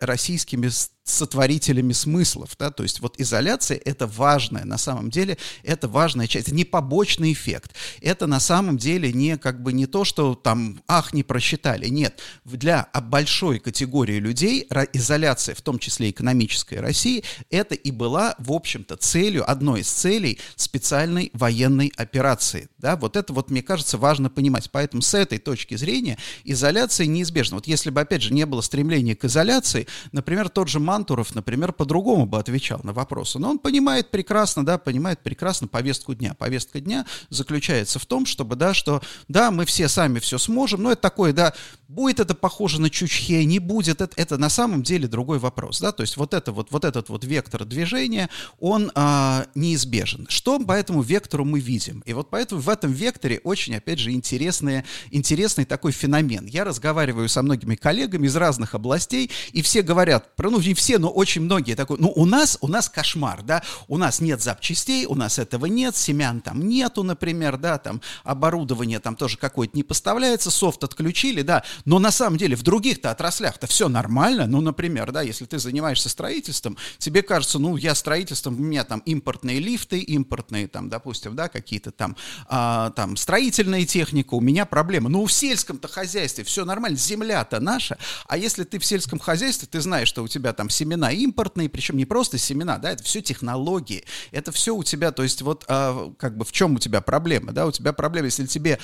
российскими 0.00 0.70
сотворителями 1.06 1.92
смыслов, 1.92 2.56
да, 2.58 2.70
то 2.70 2.82
есть 2.82 3.00
вот 3.00 3.14
изоляция 3.18 3.80
это 3.84 4.08
важная, 4.08 4.64
на 4.64 4.76
самом 4.76 5.08
деле 5.08 5.38
это 5.62 5.86
важная 5.86 6.26
часть, 6.26 6.48
это 6.48 6.56
не 6.56 6.64
побочный 6.64 7.32
эффект, 7.32 7.74
это 8.00 8.26
на 8.26 8.40
самом 8.40 8.76
деле 8.76 9.12
не 9.12 9.38
как 9.38 9.62
бы 9.62 9.72
не 9.72 9.86
то, 9.86 10.04
что 10.04 10.34
там, 10.34 10.82
ах, 10.88 11.12
не 11.12 11.22
просчитали, 11.22 11.86
нет, 11.86 12.20
для 12.44 12.88
большой 13.04 13.60
категории 13.60 14.18
людей 14.18 14.66
изоляция, 14.92 15.54
в 15.54 15.62
том 15.62 15.78
числе 15.78 16.10
экономической 16.10 16.80
России, 16.80 17.22
это 17.50 17.76
и 17.76 17.92
была, 17.92 18.34
в 18.38 18.50
общем-то, 18.50 18.96
целью, 18.96 19.48
одной 19.48 19.82
из 19.82 19.88
целей 19.88 20.40
специальной 20.56 21.30
военной 21.34 21.92
операции, 21.96 22.68
да, 22.78 22.96
вот 22.96 23.14
это 23.16 23.32
вот, 23.32 23.48
мне 23.48 23.62
кажется, 23.62 23.96
важно 23.96 24.28
понимать, 24.28 24.72
поэтому 24.72 25.02
с 25.02 25.14
этой 25.14 25.38
точки 25.38 25.76
зрения 25.76 26.18
изоляция 26.42 27.06
неизбежна, 27.06 27.58
вот 27.58 27.68
если 27.68 27.90
бы, 27.90 28.00
опять 28.00 28.22
же, 28.22 28.34
не 28.34 28.44
было 28.44 28.60
стремления 28.60 29.14
к 29.14 29.24
изоляции, 29.24 29.86
например, 30.10 30.48
тот 30.48 30.68
же 30.68 30.80
Ман 30.80 30.95
Мантуров, 30.96 31.34
например, 31.34 31.74
по-другому 31.74 32.24
бы 32.24 32.38
отвечал 32.38 32.80
на 32.82 32.94
вопросы. 32.94 33.38
Но 33.38 33.50
он 33.50 33.58
понимает 33.58 34.10
прекрасно, 34.10 34.64
да, 34.64 34.78
понимает 34.78 35.20
прекрасно 35.20 35.68
повестку 35.68 36.14
дня. 36.14 36.32
Повестка 36.32 36.80
дня 36.80 37.04
заключается 37.28 37.98
в 37.98 38.06
том, 38.06 38.24
чтобы, 38.24 38.56
да, 38.56 38.72
что, 38.72 39.02
да, 39.28 39.50
мы 39.50 39.66
все 39.66 39.88
сами 39.88 40.20
все 40.20 40.38
сможем, 40.38 40.82
но 40.82 40.92
это 40.92 41.02
такое, 41.02 41.34
да, 41.34 41.52
будет 41.86 42.18
это 42.18 42.34
похоже 42.34 42.80
на 42.80 42.88
Чучхе, 42.88 43.44
не 43.44 43.58
будет, 43.58 44.00
это, 44.00 44.14
это 44.16 44.38
на 44.38 44.48
самом 44.48 44.82
деле 44.82 45.06
другой 45.06 45.38
вопрос, 45.38 45.80
да, 45.80 45.92
то 45.92 46.00
есть 46.00 46.16
вот, 46.16 46.32
это 46.32 46.50
вот, 46.50 46.70
вот 46.70 46.84
этот 46.84 47.10
вот 47.10 47.24
вектор 47.24 47.64
движения, 47.66 48.30
он 48.58 48.90
а, 48.94 49.46
неизбежен. 49.54 50.26
Что 50.30 50.58
по 50.58 50.72
этому 50.72 51.02
вектору 51.02 51.44
мы 51.44 51.60
видим? 51.60 52.02
И 52.06 52.14
вот 52.14 52.30
поэтому 52.30 52.62
в 52.62 52.68
этом 52.70 52.90
векторе 52.90 53.40
очень, 53.44 53.76
опять 53.76 53.98
же, 53.98 54.12
интересный, 54.12 54.84
интересный 55.10 55.66
такой 55.66 55.92
феномен. 55.92 56.46
Я 56.46 56.64
разговариваю 56.64 57.28
со 57.28 57.42
многими 57.42 57.74
коллегами 57.74 58.26
из 58.26 58.34
разных 58.34 58.74
областей, 58.74 59.30
и 59.52 59.60
все 59.60 59.82
говорят, 59.82 60.30
ну, 60.38 60.60
не 60.60 60.74
все 60.74 60.85
все, 60.86 60.98
но 61.00 61.08
очень 61.08 61.42
многие 61.42 61.74
такой, 61.74 61.98
ну, 61.98 62.12
у 62.14 62.26
нас, 62.26 62.58
у 62.60 62.68
нас 62.68 62.88
кошмар, 62.88 63.42
да, 63.42 63.64
у 63.88 63.98
нас 63.98 64.20
нет 64.20 64.40
запчастей, 64.40 65.04
у 65.06 65.16
нас 65.16 65.40
этого 65.40 65.66
нет, 65.66 65.96
семян 65.96 66.40
там 66.40 66.68
нету, 66.68 67.02
например, 67.02 67.56
да, 67.56 67.78
там 67.78 68.00
оборудование 68.22 69.00
там 69.00 69.16
тоже 69.16 69.36
какое-то 69.36 69.76
не 69.76 69.82
поставляется, 69.82 70.52
софт 70.52 70.84
отключили, 70.84 71.42
да, 71.42 71.64
но 71.86 71.98
на 71.98 72.12
самом 72.12 72.38
деле 72.38 72.54
в 72.54 72.62
других-то 72.62 73.10
отраслях-то 73.10 73.66
все 73.66 73.88
нормально, 73.88 74.46
ну, 74.46 74.60
например, 74.60 75.10
да, 75.10 75.22
если 75.22 75.44
ты 75.44 75.58
занимаешься 75.58 76.08
строительством, 76.08 76.76
тебе 76.98 77.22
кажется, 77.22 77.58
ну, 77.58 77.76
я 77.76 77.96
строительством, 77.96 78.54
у 78.54 78.62
меня 78.62 78.84
там 78.84 79.00
импортные 79.00 79.58
лифты, 79.58 79.98
импортные 79.98 80.68
там, 80.68 80.88
допустим, 80.88 81.34
да, 81.34 81.48
какие-то 81.48 81.90
там, 81.90 82.16
а, 82.46 82.90
там 82.90 83.16
строительная 83.16 83.86
техника, 83.86 84.34
у 84.34 84.40
меня 84.40 84.64
проблемы, 84.66 85.10
но 85.10 85.26
в 85.26 85.32
сельском-то 85.32 85.88
хозяйстве 85.88 86.44
все 86.44 86.64
нормально, 86.64 86.96
земля-то 86.96 87.58
наша, 87.58 87.98
а 88.28 88.36
если 88.36 88.62
ты 88.62 88.78
в 88.78 88.84
сельском 88.84 89.18
хозяйстве, 89.18 89.66
ты 89.68 89.80
знаешь, 89.80 90.06
что 90.06 90.22
у 90.22 90.28
тебя 90.28 90.52
там 90.52 90.70
семена 90.76 91.10
импортные, 91.10 91.68
причем 91.68 91.96
не 91.96 92.04
просто 92.04 92.38
семена, 92.38 92.78
да, 92.78 92.92
это 92.92 93.02
все 93.02 93.22
технологии, 93.22 94.04
это 94.30 94.52
все 94.52 94.74
у 94.74 94.84
тебя, 94.84 95.10
то 95.10 95.22
есть 95.22 95.42
вот 95.42 95.64
а, 95.68 96.12
как 96.18 96.36
бы 96.36 96.44
в 96.44 96.52
чем 96.52 96.76
у 96.76 96.78
тебя 96.78 97.00
проблема, 97.00 97.52
да, 97.52 97.66
у 97.66 97.72
тебя 97.72 97.92
проблема, 97.92 98.26
если 98.26 98.46
тебе, 98.46 98.78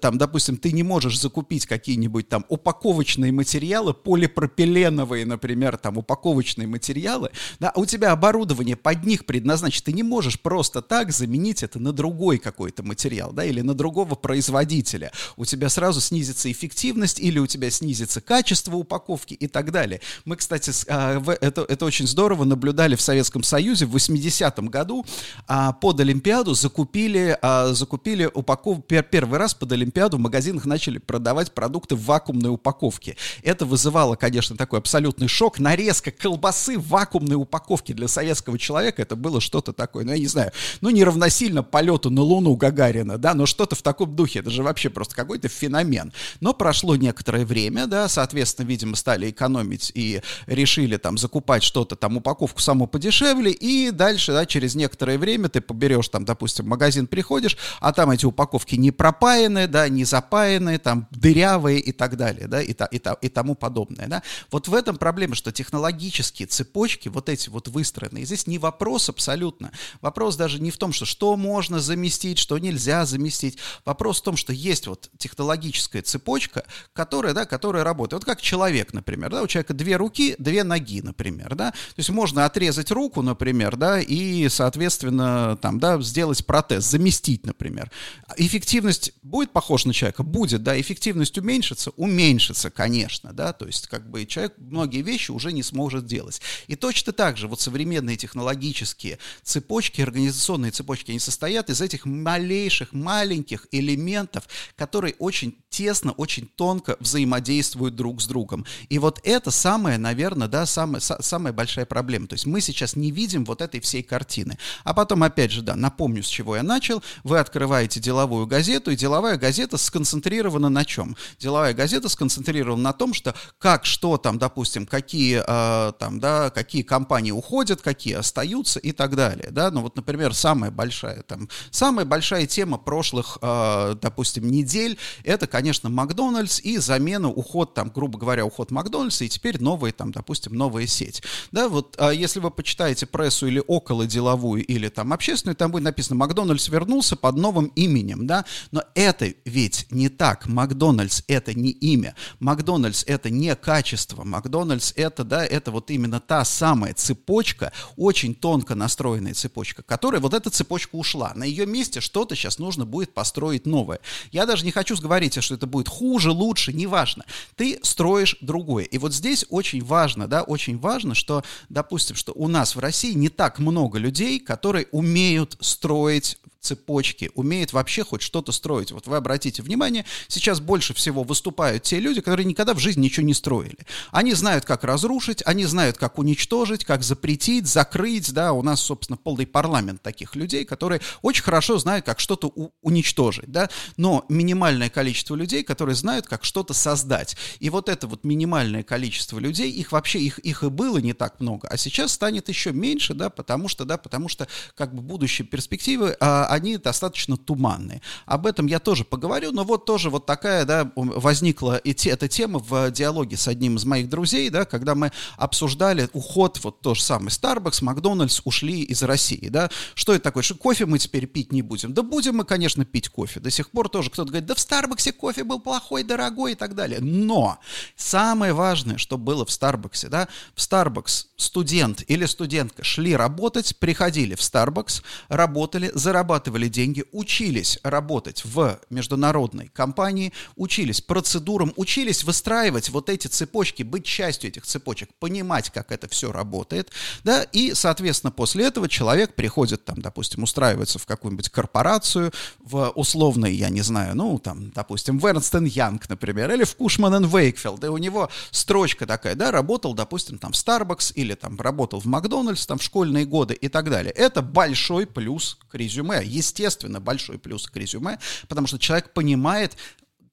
там, 0.00 0.18
допустим, 0.18 0.56
ты 0.56 0.72
не 0.72 0.82
можешь 0.82 1.20
закупить 1.20 1.66
какие-нибудь 1.66 2.28
там 2.28 2.44
упаковочные 2.48 3.32
материалы, 3.32 3.94
полипропиленовые, 3.94 5.26
например, 5.26 5.76
там 5.76 5.98
упаковочные 5.98 6.66
материалы, 6.66 7.30
да, 7.60 7.70
а 7.70 7.80
у 7.80 7.86
тебя 7.86 8.12
оборудование 8.12 8.76
под 8.76 9.04
них 9.04 9.26
предназначено, 9.26 9.84
ты 9.84 9.92
не 9.92 10.02
можешь 10.02 10.40
просто 10.40 10.82
так 10.82 11.12
заменить 11.12 11.62
это 11.62 11.78
на 11.78 11.92
другой 11.92 12.38
какой-то 12.38 12.82
материал, 12.82 13.32
да, 13.32 13.44
или 13.44 13.60
на 13.60 13.74
другого 13.74 14.14
производителя, 14.14 15.12
у 15.36 15.44
тебя 15.44 15.68
сразу 15.68 16.00
снизится 16.00 16.50
эффективность 16.50 17.20
или 17.20 17.38
у 17.38 17.46
тебя 17.46 17.70
снизится 17.70 18.20
качество 18.20 18.76
упаковки 18.76 19.34
и 19.34 19.46
так 19.46 19.70
далее. 19.70 20.00
Мы, 20.24 20.36
кстати, 20.36 20.72
а, 20.88 21.18
в 21.18 21.33
это, 21.40 21.64
это 21.68 21.84
очень 21.84 22.06
здорово, 22.06 22.44
наблюдали 22.44 22.94
в 22.96 23.00
Советском 23.00 23.42
Союзе 23.42 23.86
в 23.86 23.94
80-м 23.94 24.68
году 24.68 25.04
а, 25.46 25.72
под 25.72 26.00
Олимпиаду 26.00 26.54
закупили, 26.54 27.38
а, 27.42 27.72
закупили 27.72 28.30
упаковку, 28.32 28.82
первый 28.82 29.38
раз 29.38 29.54
под 29.54 29.72
Олимпиаду 29.72 30.16
в 30.16 30.20
магазинах 30.20 30.64
начали 30.64 30.98
продавать 30.98 31.52
продукты 31.52 31.94
в 31.94 32.04
вакуумной 32.04 32.50
упаковке. 32.50 33.16
Это 33.42 33.66
вызывало, 33.66 34.16
конечно, 34.16 34.56
такой 34.56 34.78
абсолютный 34.78 35.28
шок. 35.28 35.58
Нарезка 35.58 36.10
колбасы 36.10 36.78
в 36.78 36.88
вакуумной 36.88 37.36
упаковке 37.36 37.94
для 37.94 38.08
советского 38.08 38.58
человека, 38.58 39.02
это 39.02 39.16
было 39.16 39.40
что-то 39.40 39.72
такое, 39.72 40.04
ну, 40.04 40.12
я 40.12 40.18
не 40.18 40.26
знаю, 40.26 40.52
ну, 40.80 40.90
не 40.90 41.04
равносильно 41.04 41.62
полету 41.62 42.10
на 42.10 42.22
Луну 42.22 42.56
Гагарина, 42.56 43.18
да, 43.18 43.34
но 43.34 43.46
что-то 43.46 43.76
в 43.76 43.82
таком 43.82 44.14
духе, 44.14 44.40
это 44.40 44.50
же 44.50 44.62
вообще 44.62 44.90
просто 44.90 45.14
какой-то 45.14 45.48
феномен. 45.48 46.12
Но 46.40 46.54
прошло 46.54 46.96
некоторое 46.96 47.44
время, 47.44 47.86
да, 47.86 48.08
соответственно, 48.08 48.66
видимо, 48.66 48.96
стали 48.96 49.30
экономить 49.30 49.92
и 49.94 50.22
решили 50.46 50.96
там 50.96 51.13
там 51.14 51.18
закупать 51.18 51.62
что-то, 51.62 51.96
там 51.96 52.16
упаковку 52.16 52.60
саму 52.60 52.86
подешевле, 52.86 53.52
и 53.52 53.90
дальше, 53.90 54.32
да, 54.32 54.46
через 54.46 54.74
некоторое 54.74 55.16
время 55.16 55.48
ты 55.48 55.60
поберешь 55.60 56.08
там, 56.08 56.24
допустим, 56.24 56.66
магазин 56.66 57.06
приходишь, 57.06 57.56
а 57.80 57.92
там 57.92 58.10
эти 58.10 58.26
упаковки 58.26 58.74
не 58.74 58.90
пропаянные, 58.90 59.68
да, 59.68 59.88
не 59.88 60.04
запаянные, 60.04 60.78
там 60.78 61.06
дырявые 61.10 61.78
и 61.78 61.92
так 61.92 62.16
далее, 62.16 62.48
да, 62.48 62.60
и, 62.60 62.72
та, 62.72 62.86
и, 62.86 62.98
та, 62.98 63.12
и 63.22 63.28
тому 63.28 63.54
подобное, 63.54 64.08
да. 64.08 64.22
Вот 64.50 64.68
в 64.68 64.74
этом 64.74 64.96
проблема, 64.96 65.34
что 65.34 65.52
технологические 65.52 66.48
цепочки, 66.48 67.08
вот 67.08 67.28
эти 67.28 67.48
вот 67.48 67.68
выстроенные, 67.68 68.24
здесь 68.24 68.46
не 68.46 68.58
вопрос 68.58 69.08
абсолютно. 69.08 69.70
Вопрос 70.00 70.36
даже 70.36 70.60
не 70.60 70.70
в 70.70 70.78
том, 70.78 70.92
что 70.92 71.04
что 71.04 71.36
можно 71.36 71.80
заместить, 71.80 72.38
что 72.38 72.58
нельзя 72.58 73.06
заместить. 73.06 73.58
Вопрос 73.84 74.20
в 74.20 74.24
том, 74.24 74.36
что 74.36 74.52
есть 74.52 74.86
вот 74.86 75.10
технологическая 75.18 76.02
цепочка, 76.02 76.64
которая, 76.92 77.34
да, 77.34 77.44
которая 77.44 77.84
работает. 77.84 78.24
Вот 78.24 78.24
как 78.24 78.42
человек, 78.42 78.92
например, 78.92 79.30
да, 79.30 79.42
у 79.42 79.46
человека 79.46 79.74
две 79.74 79.96
руки, 79.96 80.34
две 80.38 80.64
ноги, 80.64 81.03
например, 81.04 81.54
да. 81.54 81.70
То 81.70 81.98
есть 81.98 82.10
можно 82.10 82.44
отрезать 82.44 82.90
руку, 82.90 83.22
например, 83.22 83.76
да, 83.76 84.00
и, 84.00 84.48
соответственно, 84.48 85.56
там, 85.60 85.78
да, 85.78 86.00
сделать 86.00 86.44
протез, 86.44 86.84
заместить, 86.84 87.46
например. 87.46 87.90
Эффективность 88.36 89.12
будет 89.22 89.52
похожа 89.52 89.88
на 89.88 89.94
человека? 89.94 90.22
Будет, 90.22 90.62
да. 90.62 90.80
Эффективность 90.80 91.38
уменьшится? 91.38 91.90
Уменьшится, 91.90 92.70
конечно, 92.70 93.32
да. 93.32 93.52
То 93.52 93.66
есть 93.66 93.86
как 93.86 94.10
бы 94.10 94.26
человек 94.26 94.54
многие 94.58 95.02
вещи 95.02 95.30
уже 95.30 95.52
не 95.52 95.62
сможет 95.62 96.06
делать. 96.06 96.40
И 96.66 96.76
точно 96.76 97.12
так 97.12 97.36
же 97.36 97.46
вот 97.46 97.60
современные 97.60 98.16
технологические 98.16 99.18
цепочки, 99.42 100.00
организационные 100.00 100.72
цепочки, 100.72 101.10
они 101.10 101.20
состоят 101.20 101.70
из 101.70 101.80
этих 101.80 102.06
малейших, 102.06 102.92
маленьких 102.92 103.66
элементов, 103.70 104.44
которые 104.76 105.14
очень 105.18 105.56
тесно, 105.68 106.12
очень 106.12 106.46
тонко 106.46 106.96
взаимодействуют 107.00 107.96
друг 107.96 108.22
с 108.22 108.26
другом. 108.26 108.64
И 108.88 108.98
вот 108.98 109.20
это 109.24 109.50
самая, 109.50 109.98
наверное, 109.98 110.48
да, 110.48 110.66
самая, 111.00 111.22
самая 111.22 111.52
большая 111.52 111.86
проблема. 111.86 112.26
То 112.26 112.34
есть 112.34 112.46
мы 112.46 112.60
сейчас 112.60 112.96
не 112.96 113.10
видим 113.10 113.44
вот 113.44 113.60
этой 113.60 113.80
всей 113.80 114.02
картины. 114.02 114.58
А 114.84 114.94
потом, 114.94 115.22
опять 115.22 115.50
же, 115.50 115.62
да, 115.62 115.76
напомню, 115.76 116.22
с 116.22 116.26
чего 116.26 116.56
я 116.56 116.62
начал. 116.62 117.02
Вы 117.22 117.38
открываете 117.38 118.00
деловую 118.00 118.46
газету, 118.46 118.90
и 118.90 118.96
деловая 118.96 119.36
газета 119.36 119.76
сконцентрирована 119.76 120.68
на 120.68 120.84
чем? 120.84 121.16
Деловая 121.38 121.74
газета 121.74 122.08
сконцентрирована 122.08 122.82
на 122.82 122.92
том, 122.92 123.14
что 123.14 123.34
как, 123.58 123.84
что 123.84 124.16
там, 124.16 124.38
допустим, 124.38 124.86
какие, 124.86 125.42
э, 125.46 125.92
там, 125.98 126.20
да, 126.20 126.50
какие 126.50 126.82
компании 126.82 127.30
уходят, 127.30 127.80
какие 127.80 128.14
остаются 128.14 128.80
и 128.80 128.92
так 128.92 129.16
далее. 129.16 129.48
Да? 129.50 129.70
Ну 129.70 129.82
вот, 129.82 129.96
например, 129.96 130.34
самая 130.34 130.70
большая, 130.70 131.22
там, 131.22 131.48
самая 131.70 132.04
большая 132.04 132.46
тема 132.46 132.78
прошлых, 132.78 133.38
э, 133.42 133.96
допустим, 134.00 134.50
недель, 134.50 134.98
это, 135.24 135.46
конечно, 135.46 135.88
Макдональдс 135.88 136.60
и 136.60 136.78
замена, 136.78 137.28
уход, 137.28 137.74
там, 137.74 137.90
грубо 137.94 138.18
говоря, 138.18 138.44
уход 138.44 138.70
Макдональдса, 138.70 139.24
и 139.24 139.28
теперь 139.28 139.60
новая, 139.60 139.92
там, 139.92 140.12
допустим, 140.12 140.54
новая 140.84 140.86
сеть. 140.86 141.22
Да, 141.52 141.68
вот 141.68 141.96
э, 141.98 142.12
если 142.14 142.40
вы 142.40 142.50
почитаете 142.50 143.06
прессу 143.06 143.46
или 143.46 143.62
около 143.66 144.06
деловую, 144.06 144.64
или 144.64 144.88
там 144.88 145.12
общественную, 145.12 145.56
там 145.56 145.70
будет 145.70 145.82
написано, 145.82 146.16
Макдональдс 146.16 146.68
вернулся 146.68 147.16
под 147.16 147.36
новым 147.36 147.66
именем, 147.76 148.26
да, 148.26 148.44
но 148.72 148.82
это 148.94 149.32
ведь 149.44 149.86
не 149.90 150.08
так. 150.08 150.46
Макдональдс 150.46 151.22
это 151.28 151.54
не 151.54 151.70
имя, 151.70 152.14
Макдональдс 152.40 153.04
это 153.06 153.30
не 153.30 153.54
качество, 153.56 154.24
Макдональдс 154.24 154.92
это, 154.96 155.24
да, 155.24 155.44
это 155.44 155.70
вот 155.70 155.90
именно 155.90 156.20
та 156.20 156.44
самая 156.44 156.94
цепочка, 156.94 157.72
очень 157.96 158.34
тонко 158.34 158.74
настроенная 158.74 159.34
цепочка, 159.34 159.82
которая, 159.82 160.20
вот 160.20 160.34
эта 160.34 160.50
цепочка 160.50 160.96
ушла. 160.96 161.32
На 161.34 161.44
ее 161.44 161.66
месте 161.66 162.00
что-то 162.00 162.34
сейчас 162.34 162.58
нужно 162.58 162.84
будет 162.84 163.14
построить 163.14 163.66
новое. 163.66 164.00
Я 164.32 164.46
даже 164.46 164.64
не 164.64 164.70
хочу 164.70 164.94
говорить, 164.94 165.42
что 165.42 165.54
это 165.54 165.66
будет 165.66 165.88
хуже, 165.88 166.30
лучше, 166.30 166.72
неважно. 166.72 167.24
Ты 167.56 167.80
строишь 167.82 168.36
другое. 168.40 168.84
И 168.84 168.98
вот 168.98 169.12
здесь 169.12 169.44
очень 169.48 169.82
важно, 169.82 170.28
да, 170.28 170.42
очень 170.42 170.73
важно, 170.78 171.14
что, 171.14 171.42
допустим, 171.68 172.16
что 172.16 172.32
у 172.32 172.48
нас 172.48 172.76
в 172.76 172.78
России 172.78 173.12
не 173.12 173.28
так 173.28 173.58
много 173.58 173.98
людей, 173.98 174.38
которые 174.40 174.86
умеют 174.92 175.56
строить 175.60 176.38
цепочки, 176.64 177.30
умеет 177.34 177.72
вообще 177.72 178.04
хоть 178.04 178.22
что-то 178.22 178.52
строить. 178.52 178.92
Вот 178.92 179.06
вы 179.06 179.16
обратите 179.16 179.62
внимание, 179.62 180.04
сейчас 180.28 180.60
больше 180.60 180.94
всего 180.94 181.22
выступают 181.22 181.82
те 181.82 182.00
люди, 182.00 182.20
которые 182.20 182.46
никогда 182.46 182.74
в 182.74 182.78
жизни 182.78 183.04
ничего 183.04 183.26
не 183.26 183.34
строили. 183.34 183.78
Они 184.10 184.32
знают, 184.34 184.64
как 184.64 184.84
разрушить, 184.84 185.42
они 185.44 185.66
знают, 185.66 185.98
как 185.98 186.18
уничтожить, 186.18 186.84
как 186.84 187.02
запретить, 187.02 187.66
закрыть, 187.66 188.32
да, 188.32 188.52
у 188.52 188.62
нас, 188.62 188.80
собственно, 188.80 189.16
полный 189.16 189.46
парламент 189.46 190.02
таких 190.02 190.34
людей, 190.36 190.64
которые 190.64 191.00
очень 191.22 191.42
хорошо 191.42 191.78
знают, 191.78 192.06
как 192.06 192.20
что-то 192.20 192.48
уничтожить, 192.82 193.50
да, 193.50 193.68
но 193.96 194.24
минимальное 194.28 194.90
количество 194.90 195.34
людей, 195.34 195.62
которые 195.62 195.94
знают, 195.94 196.26
как 196.26 196.44
что-то 196.44 196.74
создать. 196.74 197.36
И 197.60 197.70
вот 197.70 197.88
это 197.88 198.06
вот 198.06 198.24
минимальное 198.24 198.82
количество 198.82 199.38
людей, 199.38 199.70
их 199.70 199.92
вообще, 199.92 200.20
их, 200.20 200.38
их 200.38 200.62
и 200.62 200.68
было 200.68 200.98
не 200.98 201.12
так 201.12 201.40
много, 201.40 201.68
а 201.68 201.76
сейчас 201.76 202.12
станет 202.12 202.48
еще 202.48 202.72
меньше, 202.72 203.14
да, 203.14 203.30
потому 203.30 203.68
что, 203.68 203.84
да, 203.84 203.98
потому 203.98 204.28
что, 204.28 204.48
как 204.74 204.94
бы, 204.94 205.02
будущие 205.02 205.46
перспективы, 205.46 206.16
а, 206.20 206.46
они 206.54 206.76
достаточно 206.76 207.36
туманные. 207.36 208.00
Об 208.26 208.46
этом 208.46 208.66
я 208.66 208.78
тоже 208.78 209.04
поговорю, 209.04 209.52
но 209.52 209.64
вот 209.64 209.84
тоже 209.84 210.10
вот 210.10 210.26
такая, 210.26 210.64
да, 210.64 210.90
возникла 210.94 211.80
эти, 211.84 212.08
эта 212.08 212.28
тема 212.28 212.58
в 212.58 212.90
диалоге 212.90 213.36
с 213.36 213.48
одним 213.48 213.76
из 213.76 213.84
моих 213.84 214.08
друзей, 214.08 214.48
да, 214.50 214.64
когда 214.64 214.94
мы 214.94 215.12
обсуждали 215.36 216.08
уход, 216.12 216.58
вот 216.62 216.80
то 216.80 216.94
же 216.94 217.02
самое, 217.02 217.28
Starbucks, 217.28 217.82
Макдональдс 217.84 218.40
ушли 218.44 218.82
из 218.82 219.02
России, 219.02 219.48
да, 219.48 219.70
что 219.94 220.14
это 220.14 220.24
такое, 220.24 220.42
что 220.42 220.54
кофе 220.54 220.86
мы 220.86 220.98
теперь 220.98 221.26
пить 221.26 221.52
не 221.52 221.62
будем? 221.62 221.92
Да 221.92 222.02
будем 222.02 222.36
мы, 222.36 222.44
конечно, 222.44 222.84
пить 222.84 223.08
кофе. 223.08 223.40
До 223.40 223.50
сих 223.50 223.70
пор 223.70 223.88
тоже 223.88 224.10
кто-то 224.10 224.30
говорит, 224.30 224.46
да 224.46 224.54
в 224.54 224.60
Старбаксе 224.60 225.12
кофе 225.12 225.44
был 225.44 225.60
плохой, 225.60 226.02
дорогой 226.04 226.52
и 226.52 226.54
так 226.54 226.74
далее. 226.74 227.00
Но 227.00 227.58
самое 227.96 228.52
важное, 228.52 228.98
что 228.98 229.18
было 229.18 229.44
в 229.44 229.50
Старбаксе, 229.50 230.08
да, 230.08 230.28
в 230.54 230.58
Starbucks 230.58 231.26
студент 231.36 232.02
или 232.06 232.26
студентка 232.26 232.84
шли 232.84 233.16
работать, 233.16 233.76
приходили 233.78 234.34
в 234.34 234.40
Starbucks, 234.40 235.02
работали, 235.28 235.90
зарабатывали 235.94 236.43
зарабатывали 236.44 236.68
деньги, 236.68 237.04
учились 237.12 237.78
работать 237.82 238.44
в 238.44 238.78
международной 238.90 239.68
компании, 239.68 240.32
учились 240.56 241.00
процедурам, 241.00 241.72
учились 241.76 242.24
выстраивать 242.24 242.90
вот 242.90 243.08
эти 243.08 243.28
цепочки, 243.28 243.82
быть 243.82 244.04
частью 244.04 244.50
этих 244.50 244.64
цепочек, 244.64 245.08
понимать, 245.18 245.70
как 245.70 245.92
это 245.92 246.08
все 246.08 246.32
работает, 246.32 246.90
да, 247.24 247.42
и, 247.42 247.74
соответственно, 247.74 248.30
после 248.30 248.66
этого 248.66 248.88
человек 248.88 249.34
приходит 249.34 249.84
там, 249.84 250.00
допустим, 250.00 250.42
устраивается 250.42 250.98
в 250.98 251.06
какую-нибудь 251.06 251.48
корпорацию, 251.48 252.32
в 252.58 252.90
условный, 252.94 253.54
я 253.54 253.70
не 253.70 253.82
знаю, 253.82 254.14
ну, 254.14 254.38
там, 254.38 254.70
допустим, 254.70 255.18
в 255.18 255.26
Эрнст 255.26 255.54
Янг, 255.54 256.08
например, 256.08 256.50
или 256.50 256.64
в 256.64 256.76
Кушман 256.76 257.24
Вейкфилд, 257.24 257.84
и 257.84 257.88
у 257.88 257.98
него 257.98 258.28
строчка 258.50 259.06
такая, 259.06 259.34
да, 259.34 259.50
работал, 259.50 259.94
допустим, 259.94 260.38
там 260.38 260.52
в 260.52 260.56
Starbucks 260.56 261.12
или 261.14 261.34
там 261.34 261.60
работал 261.60 262.00
в 262.00 262.06
Макдональдс, 262.06 262.66
там 262.66 262.78
в 262.78 262.82
школьные 262.82 263.24
годы 263.24 263.54
и 263.54 263.68
так 263.68 263.88
далее. 263.88 264.12
Это 264.12 264.42
большой 264.42 265.06
плюс 265.06 265.58
к 265.70 265.74
резюме 265.76 266.23
естественно, 266.24 267.00
большой 267.00 267.38
плюс 267.38 267.66
к 267.66 267.76
резюме, 267.76 268.18
потому 268.48 268.66
что 268.66 268.78
человек 268.78 269.12
понимает, 269.12 269.76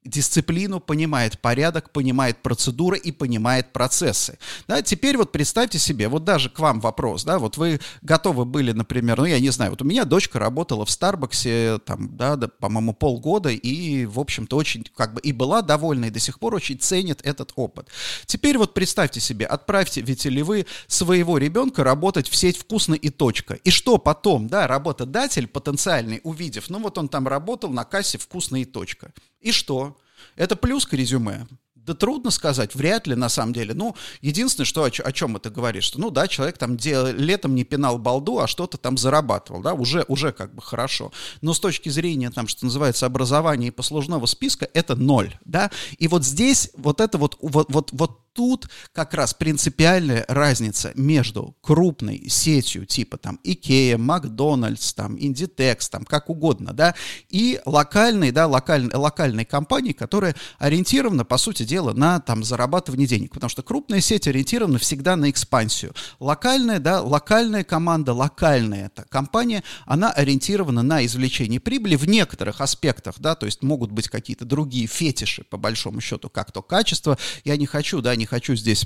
дисциплину, 0.03 0.79
понимает 0.79 1.39
порядок, 1.39 1.91
понимает 1.91 2.41
процедуры 2.41 2.98
и 2.98 3.12
понимает 3.12 3.72
процессы. 3.72 4.39
Да, 4.67 4.81
теперь 4.81 5.17
вот 5.17 5.31
представьте 5.31 5.77
себе, 5.77 6.08
вот 6.08 6.24
даже 6.24 6.50
к 6.50 6.60
вам 6.60 6.79
вопрос, 6.79 7.24
да, 7.24 7.38
вот 7.38 7.58
вы 7.58 7.79
готовы 8.01 8.46
были, 8.46 8.72
например, 8.72 9.20
ну, 9.20 9.25
я 9.25 9.39
не 9.39 9.50
знаю, 9.50 9.72
вот 9.72 9.81
у 9.81 9.86
меня 9.86 10.05
дочка 10.05 10.39
работала 10.39 10.86
в 10.86 10.91
Старбаксе, 10.91 11.79
там, 11.86 12.17
да, 12.17 12.36
да 12.36 12.48
по-моему, 12.48 12.93
полгода, 12.93 13.50
и, 13.50 14.05
в 14.05 14.20
общем-то, 14.20 14.58
очень, 14.58 14.86
как 14.96 15.13
бы, 15.13 15.22
и 15.22 15.31
была 15.31 15.62
довольна, 15.62 16.05
и 16.05 16.10
до 16.10 16.20
сих 16.20 16.39
пор 16.39 16.55
очень 16.55 16.79
ценит 16.79 17.22
этот 17.24 17.53
опыт. 17.55 17.88
Теперь 18.25 18.58
вот 18.58 18.74
представьте 18.74 19.20
себе, 19.20 19.46
отправьте 19.46 20.01
ведь 20.01 20.25
ли 20.25 20.41
вы 20.41 20.65
своего 20.88 21.38
ребенка 21.38 21.84
работать 21.84 22.27
в 22.27 22.36
сеть 22.36 22.58
«Вкусно» 22.58 22.96
и 22.96 23.10
«Точка». 23.10 23.55
И 23.55 23.70
что 23.70 23.98
потом, 24.00 24.48
да, 24.48 24.67
работодатель 24.67 25.48
потенциальный, 25.48 26.22
увидев, 26.24 26.70
ну, 26.70 26.79
вот 26.79 26.98
он 26.98 27.08
там 27.08 27.27
работал 27.27 27.70
на 27.70 27.84
кассе 27.84 28.17
«Вкусно» 28.17 28.55
и 28.58 28.65
«Точка». 28.65 29.13
И 29.42 29.52
что? 29.52 30.00
Это 30.36 30.56
плюс 30.56 30.86
к 30.86 30.94
резюме. 30.94 31.48
Да 31.86 31.96
трудно 31.96 32.30
сказать, 32.30 32.76
вряд 32.76 33.08
ли 33.08 33.16
на 33.16 33.28
самом 33.28 33.54
деле. 33.54 33.74
Ну, 33.74 33.96
единственное, 34.22 34.66
что 34.66 34.84
о, 34.84 34.88
о 34.88 35.12
чем 35.12 35.36
это 35.36 35.50
говорит, 35.50 35.84
что, 35.84 36.00
ну 36.00 36.12
да, 36.12 36.28
человек 36.28 36.58
там 36.58 36.78
дел, 36.78 37.08
летом 37.08 37.56
не 37.56 37.64
пинал 37.64 37.98
балду, 37.98 38.40
а 38.40 38.48
что-то 38.48 38.78
там 38.78 38.98
зарабатывал, 38.98 39.62
да, 39.62 39.74
уже, 39.74 40.06
уже 40.08 40.32
как 40.32 40.54
бы 40.54 40.62
хорошо. 40.62 41.12
Но 41.42 41.54
с 41.54 41.60
точки 41.60 41.90
зрения 41.90 42.30
там, 42.30 42.48
что 42.48 42.66
называется, 42.66 43.08
образования 43.08 43.70
и 43.70 43.72
послужного 43.72 44.28
списка, 44.28 44.70
это 44.74 44.96
ноль, 44.96 45.34
да. 45.44 45.72
И 45.98 46.08
вот 46.08 46.24
здесь 46.24 46.70
вот 46.76 47.02
это 47.02 47.18
вот, 47.18 47.38
вот, 47.42 47.72
вот, 47.72 47.90
вот 47.92 48.20
тут 48.34 48.70
как 48.94 49.14
раз 49.14 49.34
принципиальная 49.34 50.26
разница 50.28 50.92
между 50.96 51.56
крупной 51.62 52.30
сетью 52.30 52.86
типа 52.86 53.18
там 53.18 53.40
Икея, 53.44 53.98
Макдональдс, 53.98 54.94
там 54.94 55.18
Индитекс, 55.20 55.90
там 55.90 56.06
как 56.06 56.30
угодно, 56.30 56.74
да, 56.74 56.96
и 57.30 57.60
локальной, 57.66 58.32
да, 58.32 58.48
локальной, 58.48 58.96
локальной 58.96 59.46
компанией, 59.46 59.94
которая 59.94 60.36
ориентирована, 60.60 61.26
по 61.26 61.38
сути 61.38 61.64
дела, 61.72 61.94
на 61.94 62.20
там 62.20 62.44
зарабатывание 62.44 63.08
денег, 63.08 63.32
потому 63.34 63.50
что 63.50 63.63
крупная 63.63 64.01
сеть 64.01 64.28
ориентирована 64.28 64.78
всегда 64.78 65.16
на 65.16 65.30
экспансию. 65.30 65.94
Локальная, 66.20 66.80
да, 66.80 67.01
локальная 67.01 67.63
команда, 67.63 68.13
локальная 68.13 68.88
эта 68.88 69.08
компания, 69.08 69.63
она 69.86 70.12
ориентирована 70.12 70.84
на 70.84 71.06
извлечение 71.06 71.62
прибыли 71.62 71.96
в 71.96 72.06
некоторых 72.10 72.60
аспектах, 72.60 73.16
да, 73.20 73.36
то 73.36 73.46
есть 73.46 73.63
могут 73.63 73.92
быть 73.92 74.10
какие-то 74.10 74.44
другие 74.44 74.86
фетиши, 74.86 75.46
по 75.46 75.56
большому 75.56 76.01
счету, 76.01 76.30
как 76.30 76.51
то 76.51 76.62
качество. 76.62 77.18
Я 77.46 77.56
не 77.56 77.66
хочу, 77.66 78.01
да, 78.01 78.18
не 78.18 78.25
хочу 78.25 78.56
здесь 78.56 78.86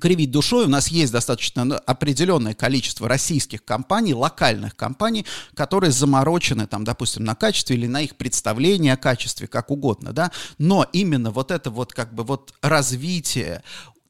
кривить 0.00 0.30
душой. 0.30 0.66
У 0.66 0.68
нас 0.68 0.88
есть 0.88 1.12
достаточно 1.12 1.64
ну, 1.64 1.76
определенное 1.86 2.54
количество 2.54 3.08
российских 3.08 3.64
компаний, 3.64 4.14
локальных 4.14 4.76
компаний, 4.76 5.26
которые 5.54 5.90
заморочены, 5.90 6.66
там, 6.66 6.84
допустим, 6.84 7.24
на 7.24 7.34
качестве 7.34 7.76
или 7.76 7.86
на 7.86 8.02
их 8.02 8.16
представлении 8.16 8.90
о 8.90 8.96
качестве, 8.96 9.46
как 9.46 9.70
угодно, 9.70 10.12
да. 10.12 10.30
Но 10.58 10.86
именно 10.92 11.30
вот 11.30 11.50
это 11.50 11.70
вот 11.70 11.92
как 11.92 12.14
бы 12.14 12.24
вот 12.24 12.54
развитие, 12.62 13.62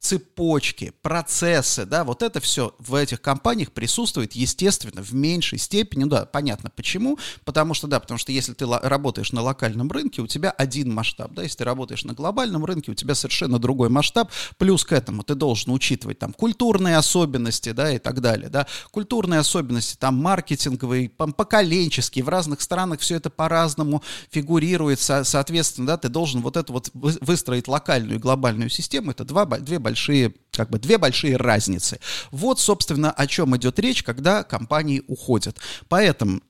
цепочки, 0.04 0.92
процессы, 1.00 1.86
да, 1.86 2.04
вот 2.04 2.22
это 2.22 2.38
все 2.38 2.74
в 2.78 2.94
этих 2.94 3.22
компаниях 3.22 3.72
присутствует, 3.72 4.34
естественно, 4.34 5.02
в 5.02 5.14
меньшей 5.14 5.58
степени. 5.58 6.04
Ну 6.04 6.10
да, 6.10 6.26
понятно 6.26 6.68
почему. 6.68 7.18
Потому 7.46 7.72
что, 7.72 7.86
да, 7.86 8.00
потому 8.00 8.18
что 8.18 8.30
если 8.30 8.52
ты 8.52 8.66
работаешь 8.66 9.32
на 9.32 9.40
локальном 9.40 9.90
рынке, 9.90 10.20
у 10.20 10.26
тебя 10.26 10.50
один 10.50 10.92
масштаб, 10.92 11.32
да, 11.32 11.42
если 11.42 11.56
ты 11.56 11.64
работаешь 11.64 12.04
на 12.04 12.12
глобальном 12.12 12.66
рынке, 12.66 12.90
у 12.90 12.94
тебя 12.94 13.14
совершенно 13.14 13.58
другой 13.58 13.88
масштаб. 13.88 14.30
Плюс 14.58 14.84
к 14.84 14.92
этому 14.92 15.22
ты 15.22 15.34
должен 15.34 15.72
учитывать 15.72 16.18
там 16.18 16.34
культурные 16.34 16.98
особенности, 16.98 17.72
да, 17.72 17.90
и 17.90 17.98
так 17.98 18.20
далее, 18.20 18.50
да. 18.50 18.66
Культурные 18.90 19.40
особенности, 19.40 19.96
там 19.96 20.16
маркетинговые, 20.16 21.08
поколенческие, 21.08 22.24
в 22.24 22.28
разных 22.28 22.60
странах 22.60 23.00
все 23.00 23.14
это 23.16 23.30
по-разному 23.30 24.02
фигурирует, 24.30 25.00
соответственно, 25.00 25.86
да, 25.86 25.96
ты 25.96 26.10
должен 26.10 26.42
вот 26.42 26.58
это 26.58 26.70
вот 26.74 26.90
выстроить 26.92 27.68
локальную 27.68 28.16
и 28.18 28.20
глобальную 28.20 28.68
систему, 28.68 29.10
это 29.10 29.24
два, 29.24 29.46
две 29.46 29.78
большие 29.78 29.93
большие, 29.94 30.34
как 30.50 30.70
бы 30.70 30.78
две 30.78 30.98
большие 30.98 31.36
разницы. 31.36 32.00
Вот, 32.32 32.58
собственно, 32.58 33.12
о 33.12 33.26
чем 33.28 33.56
идет 33.56 33.78
речь, 33.78 34.02
когда 34.02 34.42
компании 34.42 35.02
уходят. 35.06 35.58
Поэтому 35.88 36.40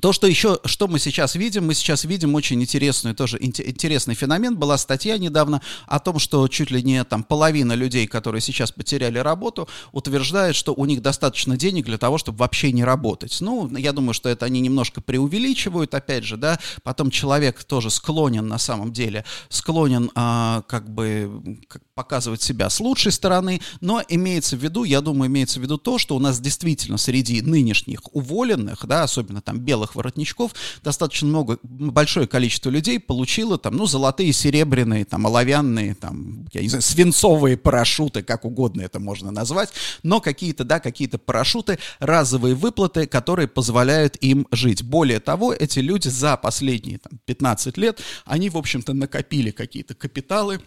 то, 0.00 0.12
что 0.12 0.26
еще, 0.26 0.58
что 0.64 0.88
мы 0.88 0.98
сейчас 0.98 1.34
видим, 1.34 1.66
мы 1.66 1.74
сейчас 1.74 2.04
видим 2.04 2.34
очень 2.34 2.60
интересный, 2.62 3.14
тоже 3.14 3.38
интересный 3.40 4.14
феномен. 4.14 4.56
Была 4.56 4.78
статья 4.78 5.18
недавно 5.18 5.60
о 5.86 6.00
том, 6.00 6.18
что 6.18 6.48
чуть 6.48 6.70
ли 6.70 6.82
не 6.82 7.04
там 7.04 7.22
половина 7.22 7.74
людей, 7.74 8.06
которые 8.06 8.40
сейчас 8.40 8.72
потеряли 8.72 9.18
работу, 9.18 9.68
утверждает, 9.92 10.56
что 10.56 10.72
у 10.72 10.84
них 10.86 11.02
достаточно 11.02 11.56
денег 11.56 11.84
для 11.84 11.98
того, 11.98 12.16
чтобы 12.16 12.38
вообще 12.38 12.72
не 12.72 12.84
работать. 12.84 13.36
Ну, 13.40 13.68
я 13.76 13.92
думаю, 13.92 14.14
что 14.14 14.28
это 14.28 14.46
они 14.46 14.60
немножко 14.60 15.00
преувеличивают, 15.00 15.94
опять 15.94 16.24
же, 16.24 16.36
да. 16.36 16.58
Потом 16.82 17.10
человек 17.10 17.62
тоже 17.64 17.90
склонен 17.90 18.48
на 18.48 18.58
самом 18.58 18.92
деле, 18.92 19.24
склонен 19.50 20.10
а, 20.14 20.62
как 20.68 20.88
бы 20.88 21.60
как 21.68 21.82
показывать 21.94 22.40
себя 22.42 22.70
с 22.70 22.80
лучшей 22.80 23.12
стороны, 23.12 23.60
но 23.80 24.02
имеется 24.08 24.56
в 24.56 24.62
виду, 24.62 24.84
я 24.84 25.00
думаю, 25.00 25.30
имеется 25.30 25.60
в 25.60 25.62
виду 25.62 25.76
то, 25.76 25.98
что 25.98 26.16
у 26.16 26.18
нас 26.18 26.40
действительно 26.40 26.96
среди 26.96 27.42
нынешних 27.42 28.00
уволенных, 28.14 28.86
да, 28.86 29.02
особенно 29.02 29.42
там 29.42 29.60
белых 29.60 29.81
белых 29.82 29.94
воротничков, 29.94 30.52
достаточно 30.82 31.28
много, 31.28 31.58
большое 31.62 32.26
количество 32.26 32.70
людей 32.70 33.00
получило 33.00 33.58
там, 33.58 33.76
ну, 33.76 33.86
золотые, 33.86 34.32
серебряные, 34.32 35.04
там, 35.04 35.26
оловянные, 35.26 35.94
там, 35.94 36.46
я 36.52 36.62
не 36.62 36.68
знаю, 36.68 36.82
свинцовые 36.82 37.56
парашюты, 37.56 38.22
как 38.22 38.44
угодно 38.44 38.82
это 38.82 39.00
можно 39.00 39.30
назвать, 39.30 39.70
но 40.02 40.20
какие-то, 40.20 40.64
да, 40.64 40.78
какие-то 40.78 41.18
парашюты, 41.18 41.78
разовые 41.98 42.54
выплаты, 42.54 43.06
которые 43.06 43.48
позволяют 43.48 44.16
им 44.20 44.46
жить. 44.52 44.82
Более 44.82 45.20
того, 45.20 45.52
эти 45.52 45.80
люди 45.80 46.08
за 46.08 46.36
последние 46.36 46.98
там, 46.98 47.18
15 47.24 47.76
лет, 47.78 48.00
они, 48.24 48.50
в 48.50 48.56
общем-то, 48.56 48.92
накопили 48.92 49.50
какие-то 49.50 49.94
капиталы, 49.94 50.60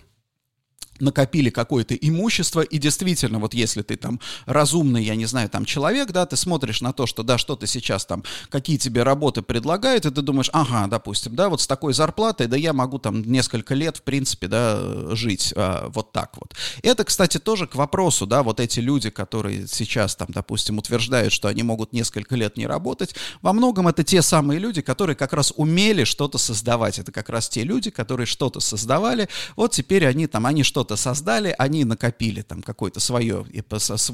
накопили 0.99 1.49
какое-то 1.49 1.95
имущество, 1.95 2.61
и 2.61 2.77
действительно, 2.77 3.39
вот 3.39 3.53
если 3.53 3.81
ты 3.81 3.95
там 3.95 4.19
разумный, 4.45 5.03
я 5.03 5.15
не 5.15 5.25
знаю, 5.25 5.49
там 5.49 5.65
человек, 5.65 6.11
да, 6.11 6.25
ты 6.25 6.35
смотришь 6.35 6.81
на 6.81 6.93
то, 6.93 7.05
что, 7.05 7.23
да, 7.23 7.37
что 7.37 7.55
ты 7.55 7.67
сейчас 7.67 8.05
там, 8.05 8.23
какие 8.49 8.77
тебе 8.77 9.03
работы 9.03 9.41
предлагают, 9.41 10.05
и 10.05 10.11
ты 10.11 10.21
думаешь, 10.21 10.49
ага, 10.53 10.87
допустим, 10.87 11.35
да, 11.35 11.49
вот 11.49 11.61
с 11.61 11.67
такой 11.67 11.93
зарплатой, 11.93 12.47
да, 12.47 12.57
я 12.57 12.73
могу 12.73 12.99
там 12.99 13.21
несколько 13.23 13.73
лет, 13.73 13.97
в 13.97 14.01
принципе, 14.03 14.47
да, 14.47 15.15
жить 15.15 15.53
а, 15.55 15.89
вот 15.89 16.11
так 16.11 16.31
вот. 16.37 16.53
Это, 16.81 17.03
кстати, 17.03 17.39
тоже 17.39 17.67
к 17.67 17.75
вопросу, 17.75 18.25
да, 18.25 18.43
вот 18.43 18.59
эти 18.59 18.79
люди, 18.79 19.09
которые 19.09 19.67
сейчас 19.67 20.15
там, 20.15 20.27
допустим, 20.29 20.77
утверждают, 20.77 21.33
что 21.33 21.47
они 21.47 21.63
могут 21.63 21.93
несколько 21.93 22.35
лет 22.35 22.57
не 22.57 22.67
работать, 22.67 23.15
во 23.41 23.53
многом 23.53 23.87
это 23.87 24.03
те 24.03 24.21
самые 24.21 24.59
люди, 24.59 24.81
которые 24.81 25.15
как 25.15 25.33
раз 25.33 25.53
умели 25.55 26.03
что-то 26.05 26.37
создавать, 26.37 26.99
это 26.99 27.11
как 27.11 27.29
раз 27.29 27.49
те 27.49 27.63
люди, 27.63 27.89
которые 27.89 28.27
что-то 28.27 28.59
создавали, 28.59 29.27
вот 29.55 29.71
теперь 29.71 30.05
они 30.07 30.27
там, 30.27 30.45
они 30.45 30.63
что 30.63 30.84
что-то 30.85 30.97
создали, 30.97 31.55
они 31.57 31.83
накопили 31.83 32.41
там 32.41 32.61
какое-то 32.61 32.99
свое, 32.99 33.43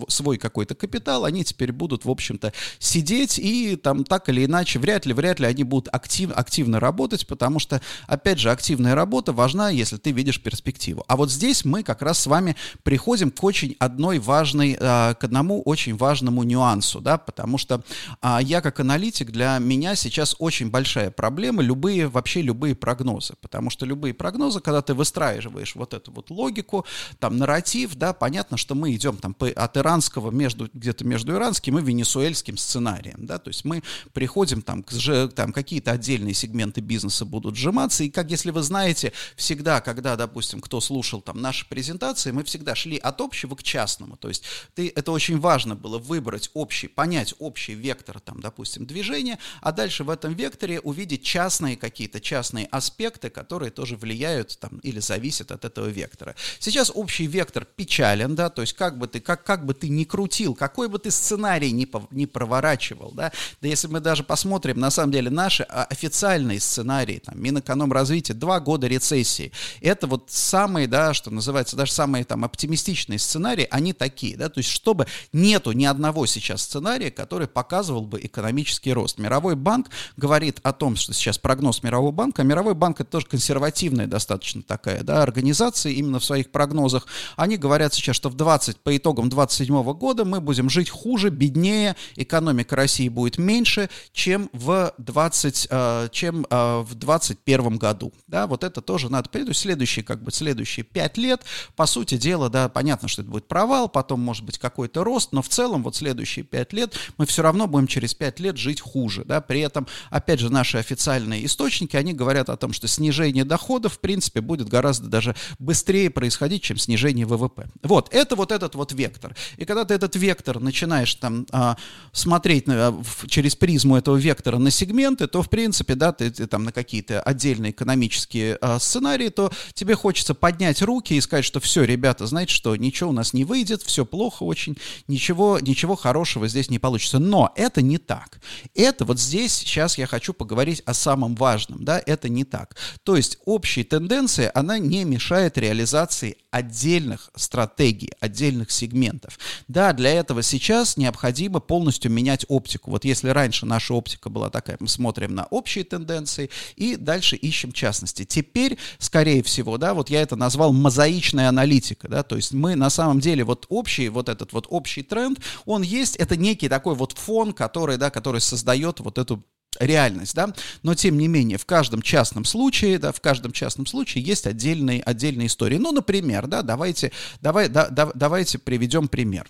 свой 0.07 0.37
какой-то 0.37 0.73
капитал, 0.73 1.25
они 1.25 1.43
теперь 1.43 1.73
будут, 1.73 2.05
в 2.05 2.09
общем-то, 2.09 2.53
сидеть 2.79 3.37
и 3.39 3.75
там 3.75 4.05
так 4.05 4.29
или 4.29 4.45
иначе, 4.45 4.79
вряд 4.79 5.05
ли, 5.05 5.13
вряд 5.13 5.41
ли 5.41 5.47
они 5.47 5.65
будут 5.65 5.93
актив, 5.93 6.31
активно 6.33 6.79
работать, 6.79 7.27
потому 7.27 7.59
что, 7.59 7.81
опять 8.07 8.39
же, 8.39 8.51
активная 8.51 8.95
работа 8.95 9.33
важна, 9.33 9.69
если 9.69 9.97
ты 9.97 10.11
видишь 10.11 10.41
перспективу. 10.41 11.03
А 11.09 11.17
вот 11.17 11.29
здесь 11.29 11.65
мы 11.65 11.83
как 11.83 12.01
раз 12.01 12.19
с 12.19 12.27
вами 12.27 12.55
приходим 12.83 13.31
к 13.31 13.43
очень 13.43 13.75
одной 13.79 14.19
важной, 14.19 14.77
а, 14.79 15.13
к 15.15 15.25
одному 15.25 15.61
очень 15.63 15.97
важному 15.97 16.43
нюансу, 16.43 17.01
да, 17.01 17.17
потому 17.17 17.57
что 17.57 17.83
а, 18.21 18.41
я 18.41 18.61
как 18.61 18.79
аналитик, 18.79 19.31
для 19.31 19.57
меня 19.59 19.95
сейчас 19.95 20.37
очень 20.39 20.69
большая 20.69 21.11
проблема, 21.11 21.61
любые, 21.61 22.07
вообще 22.07 22.41
любые 22.41 22.75
прогнозы, 22.75 23.33
потому 23.41 23.69
что 23.69 23.85
любые 23.85 24.13
прогнозы, 24.13 24.61
когда 24.61 24.81
ты 24.81 24.93
выстраиваешь 24.93 25.75
вот 25.75 25.93
эту 25.93 26.13
вот 26.13 26.29
логику, 26.29 26.60
логику, 26.61 26.85
там 27.19 27.37
нарратив, 27.37 27.95
да, 27.95 28.13
понятно, 28.13 28.57
что 28.57 28.75
мы 28.75 28.93
идем 28.95 29.17
там 29.17 29.35
от 29.55 29.77
иранского 29.77 30.31
между, 30.31 30.69
где-то 30.73 31.05
между 31.05 31.33
иранским 31.33 31.79
и 31.79 31.81
венесуэльским 31.81 32.57
сценарием, 32.57 33.25
да, 33.25 33.37
то 33.37 33.49
есть 33.49 33.65
мы 33.65 33.83
приходим 34.13 34.61
там, 34.61 34.83
к, 34.83 34.91
там 35.35 35.51
какие-то 35.53 35.91
отдельные 35.91 36.33
сегменты 36.33 36.81
бизнеса 36.81 37.25
будут 37.25 37.55
сжиматься, 37.55 38.03
и 38.03 38.09
как, 38.09 38.31
если 38.31 38.51
вы 38.51 38.61
знаете, 38.61 39.11
всегда, 39.35 39.81
когда, 39.81 40.15
допустим, 40.15 40.61
кто 40.61 40.81
слушал 40.81 41.21
там 41.21 41.41
наши 41.41 41.67
презентации, 41.67 42.31
мы 42.31 42.43
всегда 42.43 42.75
шли 42.75 42.97
от 42.97 43.21
общего 43.21 43.55
к 43.55 43.63
частному, 43.63 44.17
то 44.17 44.27
есть 44.27 44.43
ты, 44.75 44.91
это 44.95 45.11
очень 45.11 45.39
важно 45.39 45.75
было 45.75 45.97
выбрать 45.97 46.51
общий, 46.53 46.87
понять 46.87 47.33
общий 47.39 47.73
вектор, 47.73 48.19
там, 48.19 48.39
допустим, 48.39 48.85
движения, 48.85 49.37
а 49.61 49.71
дальше 49.71 50.03
в 50.03 50.09
этом 50.09 50.33
векторе 50.33 50.79
увидеть 50.79 51.23
частные 51.23 51.75
какие-то 51.75 52.19
частные 52.19 52.67
аспекты, 52.71 53.29
которые 53.29 53.71
тоже 53.71 53.95
влияют 53.95 54.57
там 54.59 54.79
или 54.83 54.99
зависят 54.99 55.51
от 55.51 55.65
этого 55.65 55.87
вектора. 55.87 56.35
Сейчас 56.59 56.91
общий 56.93 57.27
вектор 57.27 57.65
печален, 57.65 58.35
да, 58.35 58.49
то 58.49 58.61
есть 58.61 58.73
как 58.73 58.97
бы 58.97 59.07
ты, 59.07 59.19
как, 59.19 59.43
как 59.43 59.65
бы 59.65 59.73
ты 59.73 59.89
ни 59.89 60.03
крутил, 60.03 60.55
какой 60.55 60.87
бы 60.87 60.99
ты 60.99 61.11
сценарий 61.11 61.71
ни, 61.71 61.87
ни 62.13 62.25
проворачивал, 62.25 63.11
да, 63.11 63.31
да 63.61 63.67
если 63.67 63.87
мы 63.87 63.99
даже 63.99 64.23
посмотрим, 64.23 64.79
на 64.79 64.91
самом 64.91 65.11
деле, 65.11 65.29
наши 65.29 65.63
а, 65.63 65.85
официальные 65.85 66.59
сценарии, 66.59 67.21
там, 67.25 67.41
Минэкономразвития, 67.41 68.35
два 68.35 68.59
года 68.59 68.87
рецессии, 68.87 69.51
это 69.81 70.07
вот 70.07 70.25
самые, 70.29 70.87
да, 70.87 71.13
что 71.13 71.31
называется, 71.31 71.75
даже 71.75 71.91
самые 71.91 72.23
там 72.23 72.43
оптимистичные 72.45 73.19
сценарии, 73.19 73.67
они 73.71 73.93
такие, 73.93 74.37
да, 74.37 74.49
то 74.49 74.59
есть 74.59 74.69
чтобы 74.69 75.07
нету 75.33 75.71
ни 75.71 75.85
одного 75.85 76.25
сейчас 76.25 76.63
сценария, 76.63 77.11
который 77.11 77.47
показывал 77.47 78.05
бы 78.05 78.19
экономический 78.21 78.93
рост. 78.93 79.17
Мировой 79.17 79.55
банк 79.55 79.89
говорит 80.17 80.59
о 80.63 80.73
том, 80.73 80.95
что 80.95 81.13
сейчас 81.13 81.37
прогноз 81.37 81.83
Мирового 81.83 82.11
банка, 82.11 82.41
а 82.41 82.45
Мировой 82.45 82.73
банк 82.73 83.01
это 83.01 83.09
тоже 83.09 83.25
консервативная 83.27 84.07
достаточно 84.07 84.61
такая, 84.61 85.03
да, 85.03 85.21
организация 85.21 85.91
именно 85.91 86.19
в 86.19 86.25
своей 86.25 86.40
своих 86.41 86.51
прогнозах, 86.51 87.07
они 87.35 87.57
говорят 87.57 87.93
сейчас, 87.93 88.15
что 88.15 88.29
в 88.29 88.35
20, 88.35 88.77
по 88.77 88.95
итогам 88.95 89.29
27 89.29 89.83
года 89.93 90.25
мы 90.25 90.41
будем 90.41 90.69
жить 90.69 90.89
хуже, 90.89 91.29
беднее, 91.29 91.95
экономика 92.15 92.75
России 92.75 93.09
будет 93.09 93.37
меньше, 93.37 93.89
чем 94.11 94.49
в 94.53 94.93
20, 94.97 95.67
э, 95.69 96.09
чем 96.11 96.45
э, 96.49 96.81
в 96.81 96.95
21 96.95 97.77
году. 97.77 98.11
Да, 98.27 98.47
вот 98.47 98.63
это 98.63 98.81
тоже 98.81 99.09
надо 99.09 99.29
понять. 99.29 99.55
Следующие, 99.55 100.03
как 100.03 100.23
бы, 100.23 100.31
следующие 100.31 100.83
5 100.83 101.17
лет, 101.17 101.41
по 101.75 101.85
сути 101.85 102.17
дела, 102.17 102.49
да, 102.49 102.69
понятно, 102.69 103.07
что 103.07 103.21
это 103.21 103.31
будет 103.31 103.47
провал, 103.47 103.89
потом 103.89 104.19
может 104.21 104.45
быть 104.45 104.57
какой-то 104.57 105.03
рост, 105.03 105.31
но 105.31 105.41
в 105.41 105.49
целом 105.49 105.83
вот 105.83 105.95
следующие 105.95 106.45
5 106.45 106.73
лет 106.73 106.93
мы 107.17 107.25
все 107.25 107.41
равно 107.41 107.67
будем 107.67 107.87
через 107.87 108.13
5 108.13 108.39
лет 108.39 108.57
жить 108.57 108.81
хуже. 108.81 109.23
Да, 109.25 109.41
при 109.41 109.61
этом, 109.61 109.87
опять 110.09 110.39
же, 110.39 110.51
наши 110.51 110.77
официальные 110.77 111.45
источники, 111.45 111.95
они 111.95 112.13
говорят 112.13 112.49
о 112.49 112.57
том, 112.57 112.73
что 112.73 112.87
снижение 112.87 113.45
доходов, 113.45 113.93
в 113.93 113.99
принципе, 113.99 114.41
будет 114.41 114.69
гораздо 114.69 115.07
даже 115.07 115.35
быстрее 115.59 116.09
происходить 116.09 116.30
происходить, 116.31 116.63
чем 116.63 116.77
снижение 116.77 117.25
ВВП. 117.25 117.67
Вот, 117.83 118.07
это 118.13 118.37
вот 118.37 118.53
этот 118.53 118.75
вот 118.75 118.93
вектор. 118.93 119.35
И 119.57 119.65
когда 119.65 119.83
ты 119.83 119.93
этот 119.95 120.15
вектор 120.15 120.61
начинаешь 120.61 121.13
там 121.15 121.45
а, 121.51 121.75
смотреть 122.13 122.67
на, 122.67 122.91
в, 122.91 123.27
через 123.27 123.55
призму 123.55 123.97
этого 123.97 124.15
вектора 124.15 124.57
на 124.57 124.71
сегменты, 124.71 125.27
то, 125.27 125.41
в 125.41 125.49
принципе, 125.49 125.95
да, 125.95 126.13
ты, 126.13 126.31
ты 126.31 126.47
там 126.47 126.63
на 126.63 126.71
какие-то 126.71 127.21
отдельные 127.21 127.71
экономические 127.71 128.57
а, 128.61 128.79
сценарии, 128.79 129.27
то 129.27 129.51
тебе 129.73 129.95
хочется 129.95 130.33
поднять 130.33 130.81
руки 130.81 131.15
и 131.15 131.21
сказать, 131.21 131.43
что 131.43 131.59
все, 131.59 131.83
ребята, 131.83 132.25
знаете 132.27 132.53
что, 132.53 132.77
ничего 132.77 133.09
у 133.09 133.13
нас 133.13 133.33
не 133.33 133.43
выйдет, 133.43 133.81
все 133.81 134.05
плохо 134.05 134.43
очень, 134.43 134.77
ничего, 135.09 135.59
ничего 135.59 135.97
хорошего 135.97 136.47
здесь 136.47 136.69
не 136.69 136.79
получится. 136.79 137.19
Но 137.19 137.51
это 137.57 137.81
не 137.81 137.97
так. 137.97 138.39
Это 138.73 139.03
вот 139.03 139.19
здесь 139.19 139.53
сейчас 139.53 139.97
я 139.97 140.07
хочу 140.07 140.33
поговорить 140.33 140.81
о 140.85 140.93
самом 140.93 141.35
важном, 141.35 141.83
да, 141.83 142.01
это 142.05 142.29
не 142.29 142.45
так. 142.45 142.77
То 143.03 143.17
есть 143.17 143.37
общая 143.43 143.83
тенденция, 143.83 144.49
она 144.55 144.77
не 144.77 145.03
мешает 145.03 145.57
реализации 145.57 146.20
интеграции 146.21 146.37
отдельных 146.51 147.29
стратегий, 147.35 148.11
отдельных 148.19 148.71
сегментов. 148.71 149.39
Да, 149.67 149.93
для 149.93 150.11
этого 150.11 150.43
сейчас 150.43 150.97
необходимо 150.97 151.59
полностью 151.59 152.11
менять 152.11 152.45
оптику. 152.49 152.91
Вот 152.91 153.05
если 153.05 153.29
раньше 153.29 153.65
наша 153.65 153.93
оптика 153.93 154.29
была 154.29 154.49
такая, 154.49 154.77
мы 154.79 154.87
смотрим 154.87 155.33
на 155.33 155.45
общие 155.45 155.83
тенденции 155.83 156.49
и 156.75 156.97
дальше 156.97 157.35
ищем 157.35 157.71
частности. 157.71 158.25
Теперь, 158.25 158.77
скорее 158.99 159.43
всего, 159.43 159.77
да, 159.77 159.93
вот 159.93 160.09
я 160.09 160.21
это 160.21 160.35
назвал 160.35 160.73
мозаичная 160.73 161.47
аналитика, 161.49 162.07
да, 162.07 162.23
то 162.23 162.35
есть 162.35 162.53
мы 162.53 162.75
на 162.75 162.89
самом 162.89 163.19
деле 163.19 163.43
вот 163.43 163.65
общий, 163.69 164.09
вот 164.09 164.29
этот 164.29 164.53
вот 164.53 164.67
общий 164.69 165.03
тренд, 165.03 165.39
он 165.65 165.81
есть, 165.81 166.17
это 166.17 166.35
некий 166.35 166.69
такой 166.69 166.95
вот 166.95 167.13
фон, 167.13 167.53
который, 167.53 167.97
да, 167.97 168.09
который 168.09 168.41
создает 168.41 168.99
вот 168.99 169.17
эту 169.17 169.43
реальность, 169.79 170.35
да, 170.35 170.53
но 170.83 170.95
тем 170.95 171.17
не 171.17 171.27
менее 171.27 171.57
в 171.57 171.65
каждом 171.65 172.01
частном 172.01 172.45
случае, 172.45 172.99
да, 172.99 173.11
в 173.11 173.21
каждом 173.21 173.51
частном 173.51 173.85
случае 173.85 174.23
есть 174.23 174.47
отдельные, 174.47 175.01
отдельные 175.01 175.47
истории. 175.47 175.77
Ну, 175.77 175.91
например, 175.91 176.47
да, 176.47 176.61
давайте, 176.61 177.11
давай, 177.41 177.69
да, 177.69 177.89
да, 177.89 178.11
давайте 178.13 178.59
приведем 178.59 179.07
пример. 179.07 179.47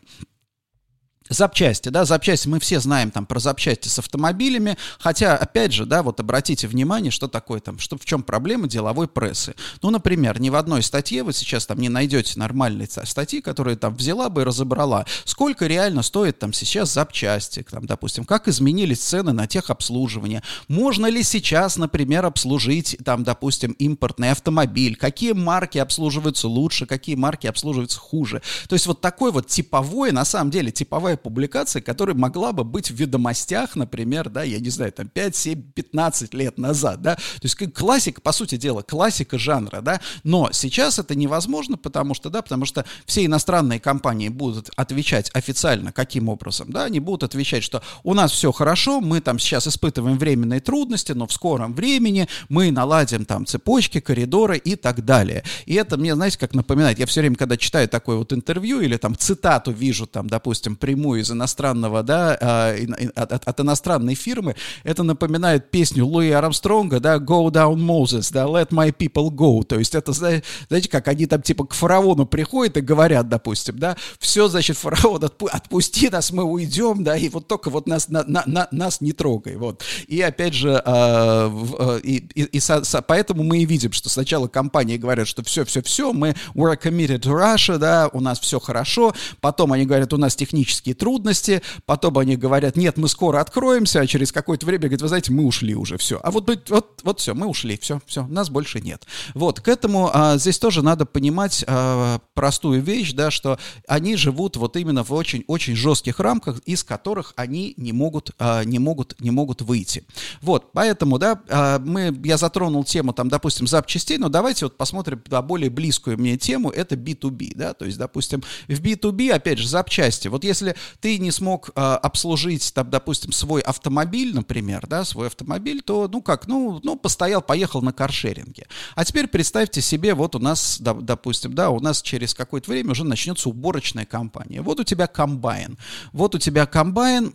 Запчасти, 1.30 1.88
да, 1.88 2.04
запчасти, 2.04 2.50
мы 2.50 2.60
все 2.60 2.82
знаем 2.82 3.10
там 3.10 3.26
про 3.26 3.40
запчасти 3.40 3.88
с 3.88 4.00
автомобилями, 4.00 4.76
хотя, 5.00 5.38
опять 5.38 5.72
же, 5.72 5.86
да, 5.86 6.04
вот 6.04 6.20
обратите 6.20 6.68
внимание, 6.68 7.10
что 7.10 7.30
такое 7.30 7.62
там, 7.62 7.80
что 7.80 7.98
в 7.98 8.04
чем 8.04 8.22
проблема 8.22 8.68
деловой 8.68 9.08
прессы. 9.08 9.56
Ну, 9.82 9.92
например, 9.92 10.42
ни 10.42 10.50
в 10.50 10.56
одной 10.56 10.84
статье 10.84 11.24
вы 11.24 11.32
сейчас 11.32 11.66
там 11.66 11.80
не 11.80 11.88
найдете 11.88 12.38
нормальной 12.38 12.90
статьи, 12.90 13.40
которая 13.40 13.78
там 13.78 13.96
взяла 13.96 14.30
бы 14.30 14.42
и 14.42 14.44
разобрала, 14.44 15.06
сколько 15.24 15.68
реально 15.68 16.02
стоит 16.02 16.40
там 16.40 16.52
сейчас 16.52 16.92
запчасти, 16.92 17.64
там, 17.70 17.86
допустим, 17.86 18.26
как 18.26 18.50
изменились 18.50 19.00
цены 19.00 19.32
на 19.32 19.48
техобслуживание, 19.48 20.44
можно 20.68 21.06
ли 21.06 21.24
сейчас, 21.24 21.78
например, 21.78 22.26
обслужить 22.26 22.98
там, 23.06 23.24
допустим, 23.24 23.72
импортный 23.74 24.32
автомобиль, 24.32 24.98
какие 24.98 25.32
марки 25.32 25.78
обслуживаются 25.78 26.50
лучше, 26.50 26.86
какие 26.86 27.16
марки 27.16 27.48
обслуживаются 27.48 28.00
хуже. 28.00 28.42
То 28.68 28.74
есть 28.74 28.88
вот 28.88 29.00
такой 29.00 29.32
вот 29.32 29.48
типовой, 29.48 30.12
на 30.12 30.26
самом 30.26 30.52
деле, 30.52 30.72
типовая 30.72 31.11
публикация, 31.18 31.82
которая 31.82 32.16
могла 32.16 32.52
бы 32.52 32.64
быть 32.64 32.92
в 32.92 32.96
ведомостях, 32.96 33.76
например, 33.76 34.30
да, 34.30 34.44
я 34.44 34.60
не 34.60 34.70
знаю, 34.70 34.92
там 34.92 35.08
5, 35.08 35.36
7, 35.36 35.62
15 35.74 36.34
лет 36.34 36.58
назад, 36.58 37.02
да, 37.02 37.16
то 37.16 37.44
есть 37.44 37.56
классика, 37.74 38.22
по 38.22 38.32
сути 38.32 38.58
дела, 38.58 38.82
классика 38.82 39.38
жанра, 39.38 39.82
да, 39.82 40.02
но 40.24 40.52
сейчас 40.52 41.00
это 41.00 41.16
невозможно, 41.16 41.78
потому 41.78 42.14
что, 42.14 42.30
да, 42.30 42.42
потому 42.42 42.66
что 42.66 42.86
все 43.06 43.26
иностранные 43.26 43.80
компании 43.80 44.30
будут 44.30 44.70
отвечать 44.76 45.30
официально, 45.34 45.92
каким 45.92 46.30
образом, 46.30 46.72
да, 46.72 46.86
они 46.86 47.00
будут 47.00 47.24
отвечать, 47.24 47.64
что 47.64 47.82
у 48.04 48.14
нас 48.14 48.32
все 48.32 48.52
хорошо, 48.52 49.02
мы 49.02 49.22
там 49.22 49.40
сейчас 49.40 49.68
испытываем 49.68 50.18
временные 50.18 50.60
трудности, 50.60 51.12
но 51.12 51.28
в 51.28 51.34
скором 51.34 51.74
времени 51.74 52.28
мы 52.50 52.72
наладим 52.72 53.26
там 53.26 53.46
цепочки, 53.46 54.00
коридоры 54.00 54.58
и 54.58 54.76
так 54.76 55.04
далее. 55.06 55.44
И 55.66 55.74
это 55.74 55.98
мне, 55.98 56.16
знаете, 56.16 56.38
как 56.38 56.54
напоминает, 56.54 57.00
я 57.00 57.06
все 57.06 57.22
время, 57.22 57.36
когда 57.36 57.58
читаю 57.58 57.88
такое 57.88 58.18
вот 58.18 58.34
интервью 58.34 58.82
или 58.82 58.98
там 58.98 59.16
цитату 59.18 59.72
вижу, 59.72 60.08
там, 60.08 60.28
допустим, 60.28 60.76
прямую 60.76 61.01
напрямую 61.02 61.22
из 61.22 61.32
иностранного, 61.32 62.04
да, 62.04 62.38
а, 62.40 62.76
от, 63.16 63.32
от, 63.32 63.48
от 63.48 63.60
иностранной 63.60 64.16
фирмы, 64.16 64.56
это 64.84 65.04
напоминает 65.04 65.72
песню 65.72 66.06
Луи 66.06 66.30
Армстронга, 66.30 67.00
да, 67.00 67.16
Go 67.18 67.50
Down 67.52 67.76
Moses, 67.76 68.30
да, 68.32 68.46
Let 68.46 68.70
My 68.70 68.96
People 68.96 69.30
Go, 69.30 69.64
то 69.64 69.80
есть 69.80 69.96
это, 69.96 70.14
знаете, 70.14 70.90
как 70.90 71.08
они 71.08 71.26
там 71.26 71.42
типа 71.42 71.66
к 71.66 71.74
фараону 71.74 72.26
приходят 72.26 72.78
и 72.78 72.82
говорят, 72.82 73.30
допустим, 73.30 73.80
да, 73.80 73.98
все, 74.20 74.48
значит, 74.48 74.78
фараон, 74.78 75.24
отпу 75.24 75.48
отпусти 75.52 76.10
нас, 76.10 76.32
мы 76.32 76.44
уйдем, 76.44 77.04
да, 77.04 77.18
и 77.18 77.30
вот 77.30 77.48
только 77.48 77.70
вот 77.70 77.88
нас, 77.88 78.10
на, 78.10 78.24
на, 78.24 78.44
на, 78.46 78.68
нас 78.72 79.02
не 79.02 79.14
трогай, 79.14 79.56
вот. 79.56 79.84
И 80.08 80.22
опять 80.22 80.54
же, 80.54 80.82
э, 80.86 82.00
и, 82.04 82.18
и, 82.36 82.44
и 82.44 82.60
со, 82.60 82.84
со, 82.84 83.02
поэтому 83.02 83.44
мы 83.44 83.60
и 83.60 83.66
видим, 83.66 83.92
что 83.92 84.10
сначала 84.10 84.48
компании 84.48 84.98
говорят, 84.98 85.28
что 85.28 85.44
все-все-все, 85.44 86.14
мы 86.14 86.36
we're 86.54 86.80
committed 86.80 87.22
to 87.22 87.32
Russia, 87.32 87.78
да, 87.78 88.10
у 88.14 88.20
нас 88.20 88.40
все 88.40 88.60
хорошо, 88.60 89.14
потом 89.40 89.74
они 89.74 89.86
говорят, 89.86 90.14
у 90.14 90.18
нас 90.18 90.36
технические 90.36 90.91
трудности, 90.94 91.62
потом 91.86 92.18
они 92.18 92.36
говорят, 92.36 92.76
нет, 92.76 92.98
мы 92.98 93.08
скоро 93.08 93.40
откроемся, 93.40 94.02
а 94.02 94.08
через 94.08 94.32
какое-то 94.32 94.66
время 94.66 94.82
говорят, 94.84 95.02
вы 95.02 95.08
знаете, 95.08 95.32
мы 95.32 95.46
ушли 95.46 95.76
уже, 95.76 95.98
все. 95.98 96.20
А 96.24 96.32
вот, 96.32 96.50
вот, 96.70 97.02
вот 97.04 97.20
все, 97.20 97.34
мы 97.34 97.48
ушли, 97.48 97.78
все, 97.82 98.02
все, 98.06 98.26
нас 98.28 98.50
больше 98.50 98.82
нет. 98.82 99.06
Вот, 99.34 99.62
к 99.62 99.68
этому 99.68 100.10
а, 100.14 100.38
здесь 100.38 100.60
тоже 100.60 100.82
надо 100.82 101.06
понимать 101.06 101.64
а, 101.68 102.20
простую 102.34 102.82
вещь, 102.82 103.14
да, 103.14 103.32
что 103.32 103.60
они 103.88 104.16
живут 104.16 104.58
вот 104.58 104.76
именно 104.78 105.04
в 105.04 105.14
очень-очень 105.14 105.76
жестких 105.76 106.20
рамках, 106.20 106.60
из 106.66 106.84
которых 106.84 107.34
они 107.36 107.74
не 107.78 107.94
могут, 107.94 108.32
а, 108.40 108.64
не 108.64 108.80
могут, 108.80 109.20
не 109.20 109.32
могут 109.32 109.62
выйти. 109.62 110.06
Вот, 110.42 110.72
поэтому, 110.74 111.18
да, 111.18 111.42
а, 111.50 111.80
мы, 111.80 112.18
я 112.24 112.38
затронул 112.38 112.84
тему, 112.84 113.14
там, 113.14 113.30
допустим, 113.30 113.68
запчастей, 113.68 114.18
но 114.18 114.30
давайте 114.30 114.66
вот 114.66 114.78
посмотрим 114.78 115.22
на 115.30 115.42
более 115.42 115.70
близкую 115.70 116.18
мне 116.18 116.38
тему, 116.38 116.70
это 116.70 116.96
B2B, 116.96 117.54
да, 117.56 117.74
то 117.74 117.86
есть, 117.86 117.98
допустим, 117.98 118.44
в 118.68 118.82
B2B, 118.82 119.32
опять 119.32 119.60
же, 119.60 119.68
запчасти. 119.68 120.28
Вот 120.28 120.44
если 120.44 120.76
ты 121.00 121.18
не 121.20 121.32
смог 121.32 121.70
э, 121.70 121.82
обслужить, 121.82 122.74
там, 122.74 122.90
допустим, 122.90 123.32
свой 123.32 123.62
автомобиль, 123.62 124.34
например, 124.34 124.88
да, 124.88 125.06
свой 125.06 125.28
автомобиль, 125.28 125.82
то, 125.82 126.08
ну 126.08 126.22
как, 126.22 126.48
ну, 126.48 126.80
ну 126.84 126.96
постоял, 126.96 127.42
поехал 127.42 127.82
на 127.82 127.94
каршеринге. 127.94 128.68
А 128.96 129.06
теперь 129.06 129.28
представьте 129.28 129.82
себе, 129.82 130.14
вот 130.14 130.36
у 130.36 130.40
нас, 130.40 130.78
да, 130.80 130.94
допустим, 130.94 131.54
да, 131.54 131.70
у 131.70 131.80
нас 131.80 132.02
через 132.02 132.34
какое-то 132.34 132.72
время 132.72 132.92
уже 132.92 133.04
начнется 133.04 133.50
уборочная 133.50 134.06
кампания. 134.06 134.62
Вот 134.62 134.80
у 134.80 134.84
тебя 134.84 135.08
комбайн, 135.08 135.78
вот 136.14 136.36
у 136.36 136.40
тебя 136.40 136.66
комбайн, 136.66 137.34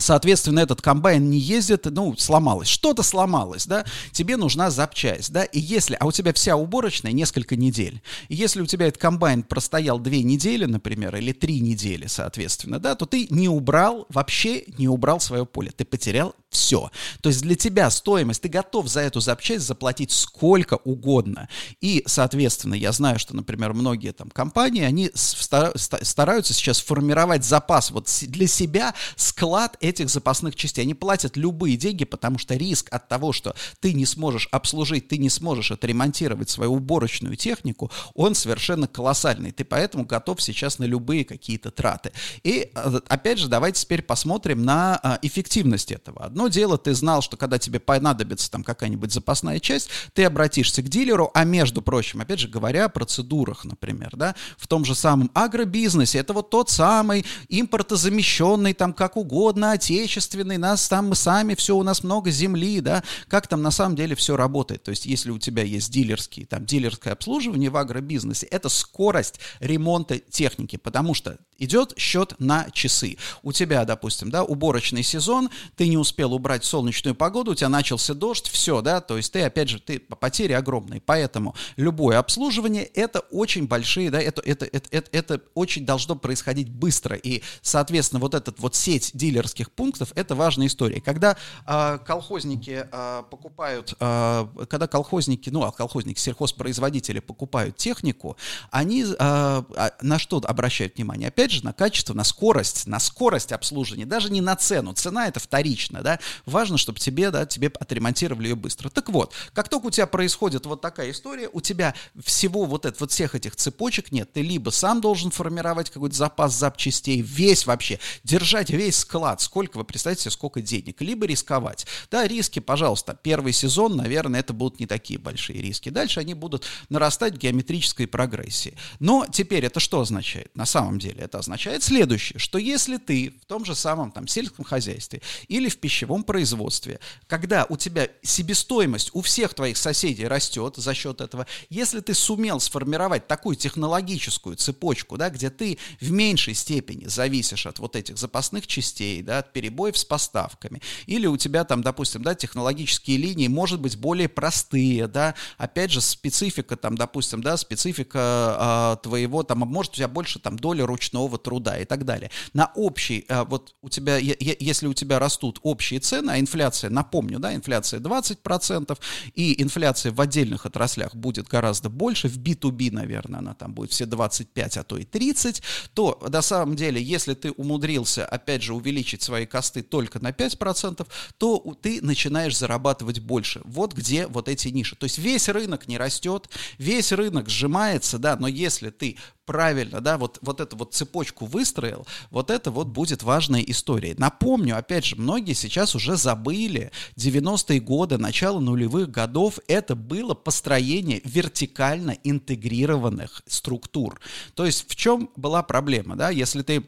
Соответственно, 0.00 0.60
этот 0.60 0.82
комбайн 0.82 1.28
не 1.30 1.38
ездит, 1.38 1.84
ну, 1.84 2.16
сломалось. 2.16 2.68
Что-то 2.68 3.02
сломалось, 3.02 3.66
да? 3.66 3.84
Тебе 4.12 4.36
нужна 4.36 4.70
запчасть, 4.70 5.30
да? 5.30 5.44
И 5.44 5.60
если, 5.60 5.96
а 6.00 6.06
у 6.06 6.12
тебя 6.12 6.32
вся 6.32 6.56
уборочная 6.56 7.12
несколько 7.12 7.54
недель. 7.54 8.02
И 8.28 8.34
если 8.34 8.62
у 8.62 8.66
тебя 8.66 8.86
этот 8.88 9.00
комбайн 9.00 9.42
простоял 9.42 9.98
две 9.98 10.22
недели, 10.22 10.64
например, 10.64 11.14
или 11.16 11.32
три 11.32 11.60
недели, 11.60 12.06
соответственно, 12.06 12.78
да, 12.78 12.94
то 12.94 13.06
ты 13.06 13.26
не 13.30 13.48
убрал, 13.48 14.06
вообще 14.08 14.64
не 14.78 14.88
убрал 14.88 15.20
свое 15.20 15.44
поле. 15.44 15.70
Ты 15.70 15.84
потерял 15.84 16.34
все. 16.48 16.90
То 17.20 17.28
есть 17.28 17.42
для 17.42 17.54
тебя 17.54 17.90
стоимость, 17.90 18.42
ты 18.42 18.48
готов 18.48 18.88
за 18.88 19.00
эту 19.00 19.20
запчасть 19.20 19.66
заплатить 19.66 20.10
сколько 20.10 20.78
угодно. 20.84 21.48
И, 21.80 22.02
соответственно, 22.06 22.74
я 22.74 22.92
знаю, 22.92 23.18
что, 23.18 23.36
например, 23.36 23.72
многие 23.72 24.12
там 24.12 24.30
компании, 24.30 24.82
они 24.82 25.10
стараются 25.14 26.54
сейчас 26.54 26.80
формировать 26.80 27.44
запас 27.44 27.90
вот 27.90 28.08
для 28.22 28.46
себя, 28.46 28.94
склад 29.16 29.76
этих 29.90 30.08
запасных 30.08 30.56
частей. 30.56 30.82
Они 30.82 30.94
платят 30.94 31.36
любые 31.36 31.76
деньги, 31.76 32.04
потому 32.04 32.38
что 32.38 32.56
риск 32.56 32.88
от 32.90 33.08
того, 33.08 33.32
что 33.32 33.54
ты 33.80 33.92
не 33.92 34.06
сможешь 34.06 34.48
обслужить, 34.50 35.08
ты 35.08 35.18
не 35.18 35.28
сможешь 35.30 35.70
отремонтировать 35.70 36.48
свою 36.48 36.74
уборочную 36.74 37.36
технику, 37.36 37.90
он 38.14 38.34
совершенно 38.34 38.86
колоссальный. 38.86 39.52
Ты 39.52 39.64
поэтому 39.64 40.04
готов 40.04 40.40
сейчас 40.40 40.78
на 40.78 40.84
любые 40.84 41.24
какие-то 41.24 41.70
траты. 41.70 42.12
И, 42.42 42.70
э, 42.74 43.00
опять 43.08 43.38
же, 43.38 43.48
давайте 43.48 43.82
теперь 43.82 44.02
посмотрим 44.02 44.64
на 44.64 45.00
э, 45.02 45.18
эффективность 45.22 45.92
этого. 45.92 46.24
Одно 46.24 46.48
дело, 46.48 46.78
ты 46.78 46.94
знал, 46.94 47.22
что 47.22 47.36
когда 47.36 47.58
тебе 47.58 47.80
понадобится 47.80 48.50
там 48.50 48.64
какая-нибудь 48.64 49.12
запасная 49.12 49.60
часть, 49.60 49.90
ты 50.14 50.24
обратишься 50.24 50.82
к 50.82 50.88
дилеру, 50.88 51.30
а 51.34 51.44
между 51.44 51.82
прочим, 51.82 52.20
опять 52.20 52.40
же 52.40 52.48
говоря 52.48 52.86
о 52.86 52.88
процедурах, 52.88 53.64
например, 53.64 54.10
да, 54.16 54.34
в 54.56 54.66
том 54.66 54.84
же 54.84 54.94
самом 54.94 55.30
агробизнесе, 55.34 56.18
это 56.18 56.32
вот 56.32 56.50
тот 56.50 56.70
самый 56.70 57.24
импортозамещенный 57.48 58.74
там 58.74 58.92
как 58.92 59.16
угодно, 59.16 59.72
отечественный, 59.80 60.58
нас 60.58 60.88
там 60.88 61.08
мы 61.08 61.14
сами, 61.14 61.54
все, 61.54 61.74
у 61.74 61.82
нас 61.82 62.04
много 62.04 62.30
земли, 62.30 62.82
да, 62.82 63.02
как 63.28 63.46
там 63.46 63.62
на 63.62 63.70
самом 63.70 63.96
деле 63.96 64.14
все 64.14 64.36
работает. 64.36 64.82
То 64.82 64.90
есть 64.90 65.06
если 65.06 65.30
у 65.30 65.38
тебя 65.38 65.62
есть 65.62 65.90
дилерский, 65.90 66.44
там 66.44 66.66
дилерское 66.66 67.14
обслуживание 67.14 67.70
в 67.70 67.76
агробизнесе, 67.78 68.46
это 68.46 68.68
скорость 68.68 69.40
ремонта 69.60 70.18
техники, 70.18 70.76
потому 70.76 71.14
что 71.14 71.38
идет 71.60 71.94
счет 71.96 72.34
на 72.38 72.68
часы. 72.72 73.16
У 73.42 73.52
тебя, 73.52 73.84
допустим, 73.84 74.30
да, 74.30 74.42
уборочный 74.42 75.02
сезон, 75.02 75.50
ты 75.76 75.88
не 75.88 75.96
успел 75.96 76.32
убрать 76.32 76.64
солнечную 76.64 77.14
погоду, 77.14 77.52
у 77.52 77.54
тебя 77.54 77.68
начался 77.68 78.14
дождь, 78.14 78.48
все, 78.48 78.80
да, 78.82 79.00
то 79.00 79.16
есть 79.16 79.32
ты, 79.32 79.42
опять 79.42 79.68
же, 79.68 79.78
ты 79.78 80.00
потери 80.00 80.52
огромные, 80.52 81.00
поэтому 81.00 81.54
любое 81.76 82.18
обслуживание 82.18 82.84
это 82.84 83.20
очень 83.30 83.66
большие, 83.66 84.10
да, 84.10 84.20
это, 84.20 84.42
это, 84.42 84.64
это, 84.66 84.88
это, 84.90 85.08
это 85.12 85.42
очень 85.54 85.84
должно 85.84 86.16
происходить 86.16 86.70
быстро, 86.70 87.16
и, 87.16 87.42
соответственно, 87.62 88.20
вот 88.20 88.34
этот 88.34 88.58
вот 88.58 88.74
сеть 88.74 89.10
дилерских 89.12 89.59
пунктов, 89.68 90.12
это 90.14 90.34
важная 90.34 90.68
история. 90.68 91.00
Когда 91.00 91.36
э, 91.66 91.98
колхозники 92.06 92.86
э, 92.90 93.22
покупают, 93.30 93.94
э, 94.00 94.46
когда 94.68 94.86
колхозники, 94.86 95.50
ну, 95.50 95.64
а 95.64 95.72
колхозники, 95.72 96.18
сельхозпроизводители 96.18 97.18
покупают 97.18 97.76
технику, 97.76 98.36
они 98.70 99.04
э, 99.04 99.62
на 100.00 100.18
что 100.18 100.40
обращают 100.44 100.96
внимание? 100.96 101.28
Опять 101.28 101.50
же, 101.50 101.64
на 101.64 101.72
качество, 101.72 102.14
на 102.14 102.24
скорость, 102.24 102.86
на 102.86 103.00
скорость 103.00 103.52
обслуживания, 103.52 104.06
даже 104.06 104.30
не 104.30 104.40
на 104.40 104.56
цену. 104.56 104.92
Цена 104.92 105.26
это 105.28 105.40
вторично, 105.40 106.02
да. 106.02 106.18
Важно, 106.46 106.78
чтобы 106.78 106.98
тебе, 106.98 107.30
да, 107.30 107.46
тебе 107.46 107.72
отремонтировали 107.78 108.48
ее 108.48 108.54
быстро. 108.54 108.88
Так 108.88 109.08
вот, 109.08 109.34
как 109.52 109.68
только 109.68 109.86
у 109.86 109.90
тебя 109.90 110.06
происходит 110.06 110.66
вот 110.66 110.80
такая 110.80 111.10
история, 111.10 111.48
у 111.52 111.60
тебя 111.60 111.94
всего 112.22 112.64
вот 112.64 112.86
это, 112.86 112.96
вот 113.00 113.10
всех 113.10 113.34
этих 113.34 113.56
цепочек 113.56 114.12
нет. 114.12 114.32
Ты 114.32 114.42
либо 114.42 114.70
сам 114.70 115.00
должен 115.00 115.30
формировать 115.30 115.90
какой-то 115.90 116.16
запас 116.16 116.54
запчастей, 116.54 117.20
весь 117.20 117.66
вообще, 117.66 117.98
держать 118.24 118.70
весь 118.70 118.98
склад, 118.98 119.40
сколько 119.50 119.78
вы 119.78 119.84
представляете 119.84 120.22
себе, 120.22 120.30
сколько 120.30 120.60
денег, 120.60 121.00
либо 121.02 121.26
рисковать. 121.26 121.84
Да, 122.08 122.28
риски, 122.28 122.60
пожалуйста, 122.60 123.18
первый 123.20 123.52
сезон, 123.52 123.96
наверное, 123.96 124.38
это 124.38 124.52
будут 124.52 124.78
не 124.78 124.86
такие 124.86 125.18
большие 125.18 125.60
риски. 125.60 125.88
Дальше 125.88 126.20
они 126.20 126.34
будут 126.34 126.66
нарастать 126.88 127.34
в 127.34 127.38
геометрической 127.38 128.06
прогрессии. 128.06 128.76
Но 129.00 129.26
теперь 129.28 129.64
это 129.64 129.80
что 129.80 130.00
означает? 130.00 130.54
На 130.54 130.66
самом 130.66 131.00
деле 131.00 131.22
это 131.22 131.40
означает 131.40 131.82
следующее, 131.82 132.38
что 132.38 132.58
если 132.58 132.96
ты 132.98 133.34
в 133.42 133.46
том 133.46 133.64
же 133.64 133.74
самом 133.74 134.12
там 134.12 134.28
сельском 134.28 134.64
хозяйстве 134.64 135.20
или 135.48 135.68
в 135.68 135.78
пищевом 135.78 136.22
производстве, 136.22 137.00
когда 137.26 137.66
у 137.68 137.76
тебя 137.76 138.08
себестоимость 138.22 139.10
у 139.14 139.20
всех 139.20 139.54
твоих 139.54 139.76
соседей 139.76 140.28
растет 140.28 140.76
за 140.76 140.94
счет 140.94 141.20
этого, 141.20 141.48
если 141.70 141.98
ты 141.98 142.14
сумел 142.14 142.60
сформировать 142.60 143.26
такую 143.26 143.56
технологическую 143.56 144.54
цепочку, 144.54 145.16
да, 145.16 145.28
где 145.28 145.50
ты 145.50 145.78
в 146.00 146.12
меньшей 146.12 146.54
степени 146.54 147.06
зависишь 147.06 147.66
от 147.66 147.80
вот 147.80 147.96
этих 147.96 148.16
запасных 148.16 148.68
частей, 148.68 149.22
да, 149.22 149.39
от 149.40 149.52
перебоев 149.52 149.98
с 149.98 150.04
поставками, 150.04 150.80
или 151.06 151.26
у 151.26 151.36
тебя 151.36 151.64
там, 151.64 151.82
допустим, 151.82 152.22
да, 152.22 152.34
технологические 152.34 153.16
линии, 153.16 153.48
может 153.48 153.80
быть, 153.80 153.96
более 153.96 154.28
простые, 154.28 155.06
да, 155.06 155.34
опять 155.58 155.90
же, 155.90 156.00
специфика 156.00 156.76
там, 156.76 156.96
допустим, 156.96 157.42
да, 157.42 157.56
специфика 157.56 158.96
э, 158.98 159.02
твоего, 159.02 159.42
там, 159.42 159.58
может, 159.58 159.92
у 159.92 159.96
тебя 159.96 160.08
больше 160.08 160.38
там 160.38 160.58
доля 160.58 160.86
ручного 160.86 161.38
труда 161.38 161.78
и 161.78 161.84
так 161.84 162.04
далее. 162.04 162.30
На 162.52 162.70
общий, 162.74 163.24
э, 163.28 163.44
вот 163.44 163.74
у 163.82 163.88
тебя, 163.88 164.16
если 164.18 164.86
у 164.86 164.94
тебя 164.94 165.18
растут 165.18 165.58
общие 165.62 166.00
цены, 166.00 166.30
а 166.30 166.38
инфляция, 166.40 166.90
напомню, 166.90 167.38
да, 167.38 167.54
инфляция 167.54 168.00
20%, 168.00 168.98
и 169.34 169.62
инфляция 169.62 170.12
в 170.12 170.20
отдельных 170.20 170.66
отраслях 170.66 171.14
будет 171.14 171.48
гораздо 171.48 171.88
больше, 171.88 172.28
в 172.28 172.38
B2B, 172.38 172.92
наверное, 172.92 173.40
она 173.40 173.54
там 173.54 173.74
будет 173.74 173.92
все 173.92 174.06
25, 174.06 174.76
а 174.76 174.82
то 174.82 174.96
и 174.96 175.04
30, 175.04 175.62
то 175.94 176.20
на 176.28 176.42
самом 176.42 176.76
деле, 176.76 177.02
если 177.02 177.34
ты 177.34 177.50
умудрился, 177.52 178.24
опять 178.26 178.62
же, 178.62 178.74
увеличить 178.74 179.22
свои 179.30 179.46
косты 179.46 179.82
только 179.82 180.18
на 180.18 180.30
5%, 180.30 181.06
то 181.38 181.76
ты 181.80 182.02
начинаешь 182.02 182.58
зарабатывать 182.58 183.20
больше. 183.20 183.60
Вот 183.64 183.94
где 183.94 184.26
вот 184.26 184.48
эти 184.48 184.66
ниши. 184.68 184.96
То 184.96 185.04
есть 185.04 185.18
весь 185.18 185.48
рынок 185.48 185.86
не 185.86 185.98
растет, 185.98 186.48
весь 186.78 187.12
рынок 187.12 187.48
сжимается, 187.48 188.18
да, 188.18 188.34
но 188.34 188.48
если 188.48 188.90
ты 188.90 189.18
правильно, 189.46 190.00
да, 190.00 190.18
вот, 190.18 190.38
вот 190.42 190.60
эту 190.60 190.76
вот 190.76 190.94
цепочку 190.94 191.46
выстроил, 191.46 192.06
вот 192.30 192.50
это 192.50 192.72
вот 192.72 192.88
будет 192.88 193.22
важная 193.22 193.62
история. 193.62 194.16
Напомню, 194.18 194.76
опять 194.76 195.04
же, 195.04 195.14
многие 195.14 195.54
сейчас 195.54 195.94
уже 195.94 196.16
забыли 196.16 196.90
90-е 197.16 197.78
годы, 197.80 198.18
начало 198.18 198.58
нулевых 198.58 199.12
годов, 199.12 199.60
это 199.68 199.94
было 199.94 200.34
построение 200.34 201.20
вертикально 201.24 202.16
интегрированных 202.24 203.42
структур. 203.46 204.20
То 204.54 204.66
есть 204.66 204.90
в 204.90 204.96
чем 204.96 205.30
была 205.36 205.62
проблема, 205.62 206.16
да, 206.16 206.30
если 206.30 206.62
ты 206.62 206.84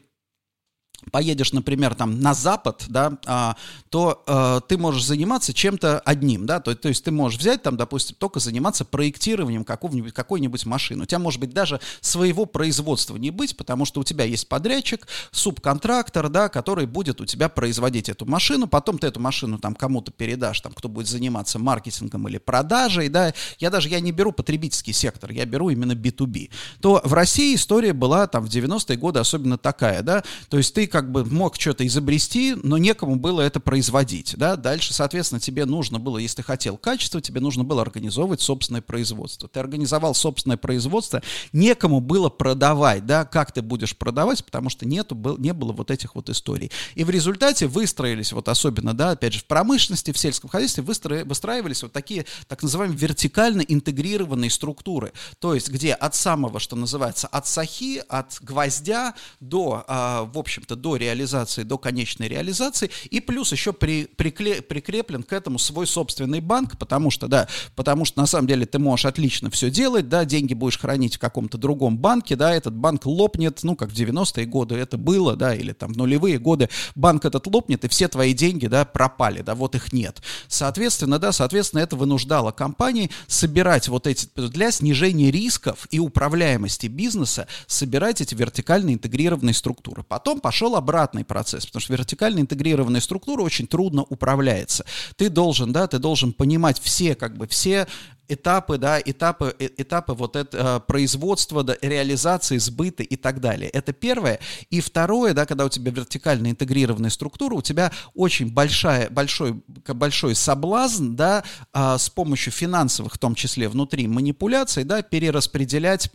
поедешь, 1.11 1.53
например, 1.53 1.95
там 1.95 2.19
на 2.19 2.33
запад, 2.33 2.85
да, 2.87 3.17
а, 3.25 3.55
то 3.89 4.23
а, 4.27 4.61
ты 4.61 4.77
можешь 4.77 5.05
заниматься 5.05 5.53
чем-то 5.53 5.99
одним, 5.99 6.45
да, 6.45 6.59
то, 6.59 6.75
то 6.75 6.89
есть 6.89 7.03
ты 7.03 7.11
можешь 7.11 7.39
взять 7.39 7.63
там, 7.63 7.77
допустим, 7.77 8.15
только 8.17 8.39
заниматься 8.39 8.85
проектированием 8.85 9.63
какого-нибудь, 9.63 10.13
какой-нибудь 10.13 10.65
машины. 10.65 11.03
У 11.03 11.05
тебя 11.05 11.19
может 11.19 11.39
быть 11.39 11.51
даже 11.51 11.79
своего 12.01 12.45
производства 12.45 13.17
не 13.17 13.31
быть, 13.31 13.57
потому 13.57 13.85
что 13.85 14.01
у 14.01 14.03
тебя 14.03 14.23
есть 14.25 14.47
подрядчик, 14.47 15.07
субконтрактор, 15.31 16.29
да, 16.29 16.49
который 16.49 16.85
будет 16.85 17.21
у 17.21 17.25
тебя 17.25 17.49
производить 17.49 18.09
эту 18.09 18.25
машину, 18.25 18.67
потом 18.67 18.97
ты 18.97 19.07
эту 19.07 19.19
машину 19.19 19.59
там 19.59 19.75
кому-то 19.75 20.11
передашь, 20.11 20.61
там, 20.61 20.73
кто 20.73 20.89
будет 20.89 21.07
заниматься 21.07 21.59
маркетингом 21.59 22.27
или 22.27 22.37
продажей, 22.37 23.09
да, 23.09 23.33
я 23.59 23.69
даже, 23.69 23.89
я 23.89 23.99
не 23.99 24.11
беру 24.11 24.31
потребительский 24.31 24.93
сектор, 24.93 25.31
я 25.31 25.45
беру 25.45 25.69
именно 25.69 25.93
B2B, 25.93 26.49
то 26.81 27.01
в 27.03 27.13
России 27.13 27.55
история 27.55 27.93
была 27.93 28.27
там 28.27 28.45
в 28.45 28.49
90-е 28.49 28.97
годы 28.97 29.19
особенно 29.19 29.57
такая, 29.57 30.01
да, 30.01 30.23
то 30.49 30.57
есть 30.57 30.73
ты 30.73 30.87
как 30.93 31.11
бы 31.11 31.25
мог 31.25 31.59
что-то 31.59 31.87
изобрести, 31.87 32.53
но 32.61 32.77
некому 32.77 33.15
было 33.15 33.41
это 33.41 33.59
производить, 33.59 34.35
да, 34.37 34.55
дальше, 34.55 34.93
соответственно, 34.93 35.41
тебе 35.41 35.65
нужно 35.65 35.97
было, 35.97 36.19
если 36.19 36.37
ты 36.37 36.43
хотел 36.43 36.77
качество, 36.77 37.19
тебе 37.19 37.41
нужно 37.41 37.63
было 37.63 37.81
организовывать 37.81 38.41
собственное 38.41 38.83
производство. 38.83 39.49
Ты 39.49 39.59
организовал 39.59 40.13
собственное 40.13 40.57
производство, 40.57 41.23
некому 41.51 41.99
было 41.99 42.29
продавать, 42.29 43.07
да, 43.07 43.25
как 43.25 43.51
ты 43.51 43.63
будешь 43.63 43.97
продавать, 43.97 44.45
потому 44.45 44.69
что 44.69 44.87
нету, 44.87 45.15
был, 45.15 45.39
не 45.39 45.51
было 45.51 45.71
вот 45.71 45.89
этих 45.89 46.13
вот 46.13 46.29
историй. 46.29 46.69
И 46.93 47.03
в 47.03 47.09
результате 47.09 47.65
выстроились, 47.65 48.31
вот 48.31 48.47
особенно, 48.47 48.93
да, 48.93 49.11
опять 49.11 49.33
же, 49.33 49.39
в 49.39 49.45
промышленности, 49.45 50.11
в 50.11 50.17
сельском 50.19 50.51
хозяйстве 50.51 50.83
выстро... 50.83 51.25
выстраивались 51.25 51.81
вот 51.81 51.91
такие, 51.91 52.27
так 52.47 52.61
называемые, 52.61 52.99
вертикально 52.99 53.61
интегрированные 53.61 54.51
структуры, 54.51 55.11
то 55.39 55.55
есть 55.55 55.69
где 55.69 55.93
от 55.93 56.13
самого, 56.13 56.59
что 56.59 56.75
называется, 56.75 57.25
от 57.25 57.47
сахи, 57.47 58.03
от 58.07 58.37
гвоздя 58.41 59.15
до, 59.39 59.83
а, 59.87 60.25
в 60.25 60.37
общем-то, 60.37 60.82
до 60.83 60.97
реализации, 60.97 61.63
до 61.63 61.77
конечной 61.77 62.27
реализации, 62.27 62.91
и 63.09 63.21
плюс 63.21 63.53
еще 63.53 63.71
при, 63.71 64.05
прикле, 64.05 64.61
прикреплен 64.61 65.23
к 65.23 65.31
этому 65.31 65.57
свой 65.57 65.87
собственный 65.87 66.41
банк, 66.41 66.77
потому 66.77 67.09
что, 67.09 67.27
да, 67.27 67.47
потому 67.75 68.03
что 68.03 68.19
на 68.19 68.27
самом 68.27 68.47
деле 68.47 68.65
ты 68.65 68.79
можешь 68.79 69.05
отлично 69.05 69.49
все 69.49 69.71
делать, 69.71 70.09
да, 70.09 70.25
деньги 70.25 70.53
будешь 70.53 70.77
хранить 70.77 71.15
в 71.15 71.19
каком-то 71.19 71.57
другом 71.57 71.97
банке, 71.97 72.35
да, 72.35 72.53
этот 72.53 72.75
банк 72.75 73.05
лопнет, 73.05 73.59
ну, 73.63 73.77
как 73.77 73.91
в 73.91 73.93
90-е 73.93 74.45
годы 74.45 74.75
это 74.75 74.97
было, 74.97 75.37
да, 75.37 75.55
или 75.55 75.71
там 75.71 75.93
в 75.93 75.97
нулевые 75.97 76.37
годы, 76.37 76.67
банк 76.95 77.23
этот 77.23 77.47
лопнет, 77.47 77.85
и 77.85 77.87
все 77.87 78.09
твои 78.09 78.33
деньги, 78.33 78.67
да, 78.67 78.83
пропали, 78.83 79.41
да, 79.41 79.55
вот 79.55 79.75
их 79.75 79.93
нет. 79.93 80.21
Соответственно, 80.49 81.17
да, 81.17 81.31
соответственно, 81.31 81.79
это 81.79 81.95
вынуждало 81.95 82.51
компании 82.51 83.09
собирать 83.27 83.87
вот 83.87 84.05
эти, 84.05 84.27
для 84.35 84.69
снижения 84.71 85.31
рисков 85.31 85.87
и 85.91 85.99
управляемости 85.99 86.87
бизнеса, 86.87 87.47
собирать 87.67 88.19
эти 88.19 88.35
вертикально 88.35 88.93
интегрированные 88.93 89.53
структуры. 89.53 90.03
Потом 90.03 90.41
пошел 90.41 90.62
пошел 90.63 90.77
обратный 90.77 91.25
процесс, 91.25 91.65
потому 91.65 91.81
что 91.81 91.91
вертикально 91.91 92.39
интегрированная 92.39 93.01
структура 93.01 93.41
очень 93.41 93.67
трудно 93.67 94.03
управляется. 94.03 94.85
Ты 95.17 95.29
должен, 95.29 95.73
да, 95.73 95.87
ты 95.87 95.99
должен 95.99 96.31
понимать 96.31 96.79
все, 96.79 97.15
как 97.15 97.35
бы, 97.35 97.47
все 97.47 97.85
этапы, 98.29 98.77
да, 98.77 98.97
этапы, 98.99 99.53
э, 99.59 99.69
этапы 99.75 100.13
вот 100.13 100.37
это, 100.37 100.57
э, 100.57 100.79
производства, 100.87 101.63
да, 101.63 101.75
реализации, 101.81 102.59
сбыта 102.59 103.03
и 103.03 103.17
так 103.17 103.41
далее. 103.41 103.69
Это 103.71 103.91
первое. 103.91 104.39
И 104.69 104.79
второе, 104.79 105.33
да, 105.33 105.45
когда 105.45 105.65
у 105.65 105.69
тебя 105.69 105.91
вертикально 105.91 106.49
интегрированная 106.51 107.09
структура, 107.09 107.55
у 107.55 107.61
тебя 107.61 107.91
очень 108.15 108.49
большая, 108.49 109.09
большой, 109.09 109.61
большой 109.87 110.33
соблазн, 110.35 111.15
да, 111.15 111.43
а, 111.73 111.97
с 111.97 112.09
помощью 112.09 112.53
финансовых, 112.53 113.15
в 113.15 113.17
том 113.17 113.35
числе 113.35 113.67
внутри 113.67 114.07
манипуляций, 114.07 114.85
да, 114.85 115.01
перераспределять 115.01 116.09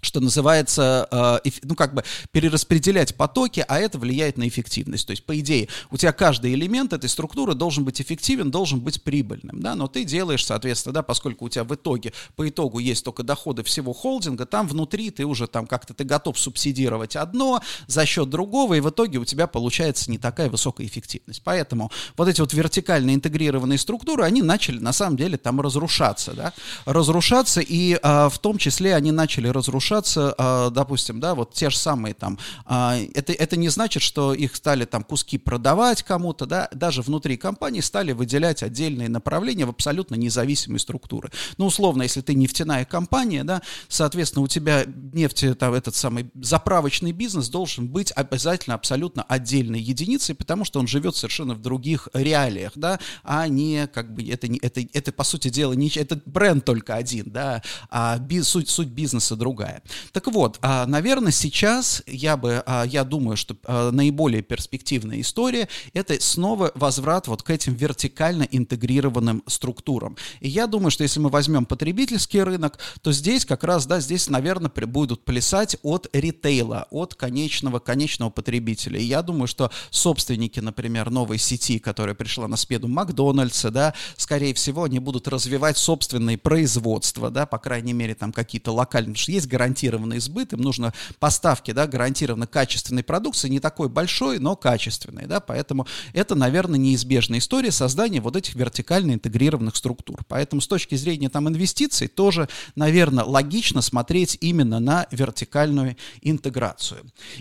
что 0.00 0.20
называется, 0.20 1.08
э, 1.44 1.50
ну, 1.62 1.74
как 1.74 1.94
бы 1.94 2.04
перераспределять 2.30 3.16
потоки, 3.16 3.64
а 3.66 3.78
это 3.78 3.98
влияет 3.98 4.38
на 4.38 4.46
эффективность. 4.46 5.06
То 5.06 5.10
есть, 5.10 5.24
по 5.24 5.38
идее, 5.38 5.68
у 5.90 5.96
тебя 5.96 6.12
каждый 6.12 6.54
элемент 6.54 6.92
этой 6.92 7.08
структуры 7.08 7.54
должен 7.54 7.84
быть 7.84 8.00
эффективен, 8.00 8.50
должен 8.50 8.80
быть 8.80 9.02
прибыльным, 9.02 9.60
да, 9.60 9.74
но 9.74 9.88
ты 9.88 10.04
делаешь, 10.04 10.44
соответственно, 10.44 10.94
да, 10.94 11.02
поскольку 11.02 11.46
у 11.46 11.48
тебя 11.48 11.64
в 11.64 11.74
итоге, 11.74 12.12
по 12.36 12.48
итогу 12.48 12.78
есть 12.78 13.04
только 13.04 13.24
доходы 13.24 13.64
всего 13.64 13.92
холдинга, 13.92 14.46
там 14.46 14.68
внутри 14.68 15.10
ты 15.10 15.24
уже 15.24 15.48
там 15.48 15.66
как-то, 15.66 15.94
ты 15.94 16.04
готов 16.04 16.38
субсидировать 16.38 17.16
одно 17.16 17.60
за 17.88 18.06
счет 18.06 18.30
другого, 18.30 18.74
и 18.74 18.80
в 18.80 18.90
итоге 18.90 19.18
у 19.18 19.24
тебя 19.24 19.48
получается 19.48 20.10
не 20.10 20.18
такая 20.18 20.48
высокая 20.48 20.86
эффективность. 20.86 21.42
Поэтому 21.42 21.90
вот 22.16 22.28
эти 22.28 22.40
вот 22.40 22.52
вертикально 22.52 23.14
интегрированные 23.14 23.78
структуры, 23.78 24.22
они 24.22 24.42
начали, 24.42 24.78
на 24.78 24.92
самом 24.92 25.16
деле, 25.16 25.38
там 25.38 25.60
разрушаться, 25.60 26.34
да, 26.34 26.52
разрушаться, 26.84 27.60
и 27.60 27.98
а, 28.00 28.28
в 28.28 28.38
том 28.38 28.58
числе 28.58 28.94
они 28.94 29.10
начали 29.10 29.48
разрушаться 29.48 29.87
разрушаться, 29.88 30.34
а, 30.38 30.70
допустим, 30.70 31.20
да, 31.20 31.34
вот 31.34 31.54
те 31.54 31.70
же 31.70 31.76
самые 31.76 32.14
там, 32.14 32.38
а, 32.64 32.96
это, 33.14 33.32
это 33.32 33.56
не 33.56 33.68
значит, 33.68 34.02
что 34.02 34.34
их 34.34 34.54
стали 34.56 34.84
там 34.84 35.02
куски 35.02 35.38
продавать 35.38 36.02
кому-то, 36.02 36.46
да, 36.46 36.68
даже 36.72 37.02
внутри 37.02 37.36
компании 37.36 37.80
стали 37.80 38.12
выделять 38.12 38.62
отдельные 38.62 39.08
направления 39.08 39.66
в 39.66 39.70
абсолютно 39.70 40.14
независимые 40.14 40.80
структуры. 40.80 41.30
Ну, 41.56 41.66
условно, 41.66 42.02
если 42.02 42.20
ты 42.20 42.34
нефтяная 42.34 42.84
компания, 42.84 43.44
да, 43.44 43.62
соответственно, 43.88 44.44
у 44.44 44.48
тебя 44.48 44.84
нефти, 44.86 45.54
там, 45.54 45.74
этот 45.74 45.94
самый 45.94 46.30
заправочный 46.34 47.12
бизнес 47.12 47.48
должен 47.48 47.88
быть 47.88 48.12
обязательно 48.14 48.74
абсолютно 48.74 49.22
отдельной 49.22 49.80
единицей, 49.80 50.34
потому 50.34 50.64
что 50.64 50.80
он 50.80 50.86
живет 50.86 51.16
совершенно 51.16 51.54
в 51.54 51.62
других 51.62 52.08
реалиях, 52.12 52.72
да, 52.74 52.98
а 53.22 53.48
не, 53.48 53.86
как 53.86 54.12
бы, 54.14 54.22
это, 54.28 54.48
не, 54.48 54.58
это, 54.58 54.80
это 54.92 55.12
по 55.12 55.24
сути 55.24 55.48
дела, 55.48 55.72
не, 55.72 55.88
это 55.88 56.20
бренд 56.26 56.64
только 56.64 56.94
один, 56.94 57.30
да, 57.30 57.62
а 57.90 58.18
суть, 58.42 58.68
суть 58.68 58.88
бизнеса 58.88 59.36
другая. 59.36 59.77
Другая. 59.78 59.82
Так 60.12 60.26
вот, 60.26 60.58
а, 60.62 60.86
наверное, 60.86 61.32
сейчас 61.32 62.02
я 62.06 62.36
бы, 62.36 62.62
а, 62.66 62.84
я 62.84 63.04
думаю, 63.04 63.36
что 63.36 63.56
а, 63.64 63.90
наиболее 63.90 64.42
перспективная 64.42 65.20
история– 65.20 65.68
это 65.92 66.20
снова 66.20 66.72
возврат 66.74 67.28
вот 67.28 67.42
к 67.42 67.50
этим 67.50 67.74
вертикально 67.74 68.46
интегрированным 68.50 69.42
структурам. 69.46 70.16
И 70.40 70.48
я 70.48 70.66
думаю, 70.66 70.90
что 70.90 71.02
если 71.02 71.20
мы 71.20 71.30
возьмем 71.30 71.66
потребительский 71.66 72.42
рынок, 72.42 72.78
то 73.02 73.12
здесь 73.12 73.44
как 73.44 73.64
раз, 73.64 73.86
да, 73.86 74.00
здесь, 74.00 74.28
наверное, 74.28 74.70
будут 74.70 75.24
плясать 75.24 75.76
от 75.82 76.08
ритейла, 76.12 76.86
от 76.90 77.14
конечного, 77.14 77.78
конечного 77.78 78.30
потребителя. 78.30 78.98
И 78.98 79.04
я 79.04 79.22
думаю, 79.22 79.46
что 79.46 79.70
собственники, 79.90 80.60
например, 80.60 81.10
новой 81.10 81.38
сети, 81.38 81.78
которая 81.78 82.14
пришла 82.14 82.48
на 82.48 82.56
спеду 82.56 82.88
Макдональдса, 82.88 83.70
да, 83.70 83.94
скорее 84.16 84.54
всего, 84.54 84.84
они 84.84 84.98
будут 84.98 85.28
развивать 85.28 85.76
собственные 85.76 86.38
производства, 86.38 87.30
да, 87.30 87.46
по 87.46 87.58
крайней 87.58 87.92
мере, 87.92 88.14
там 88.14 88.32
какие-то 88.32 88.72
локальные, 88.72 89.14
потому 89.14 89.22
что 89.22 89.32
есть 89.32 89.46
гарантированный 89.68 90.18
сбыт, 90.18 90.52
им 90.52 90.60
нужно 90.60 90.94
поставки, 91.18 91.72
да, 91.72 91.86
гарантированно 91.86 92.46
качественной 92.46 93.02
продукции, 93.02 93.48
не 93.48 93.60
такой 93.60 93.88
большой, 93.88 94.38
но 94.38 94.56
качественной, 94.56 95.26
да, 95.26 95.40
поэтому 95.40 95.86
это, 96.14 96.34
наверное, 96.34 96.78
неизбежная 96.78 97.38
история 97.38 97.70
создания 97.70 98.20
вот 98.20 98.36
этих 98.36 98.54
вертикально 98.54 99.12
интегрированных 99.12 99.76
структур. 99.76 100.24
Поэтому 100.28 100.62
с 100.62 100.66
точки 100.66 100.94
зрения 100.94 101.28
там 101.28 101.48
инвестиций 101.48 102.08
тоже, 102.08 102.48
наверное, 102.76 103.24
логично 103.24 103.82
смотреть 103.82 104.38
именно 104.40 104.80
на 104.80 105.06
вертикальную 105.10 105.96
интеграцию. 106.22 107.00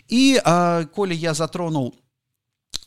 И, 0.09 0.39
а, 0.43 0.85
коли 0.85 1.15
я 1.15 1.33
затронул 1.33 1.95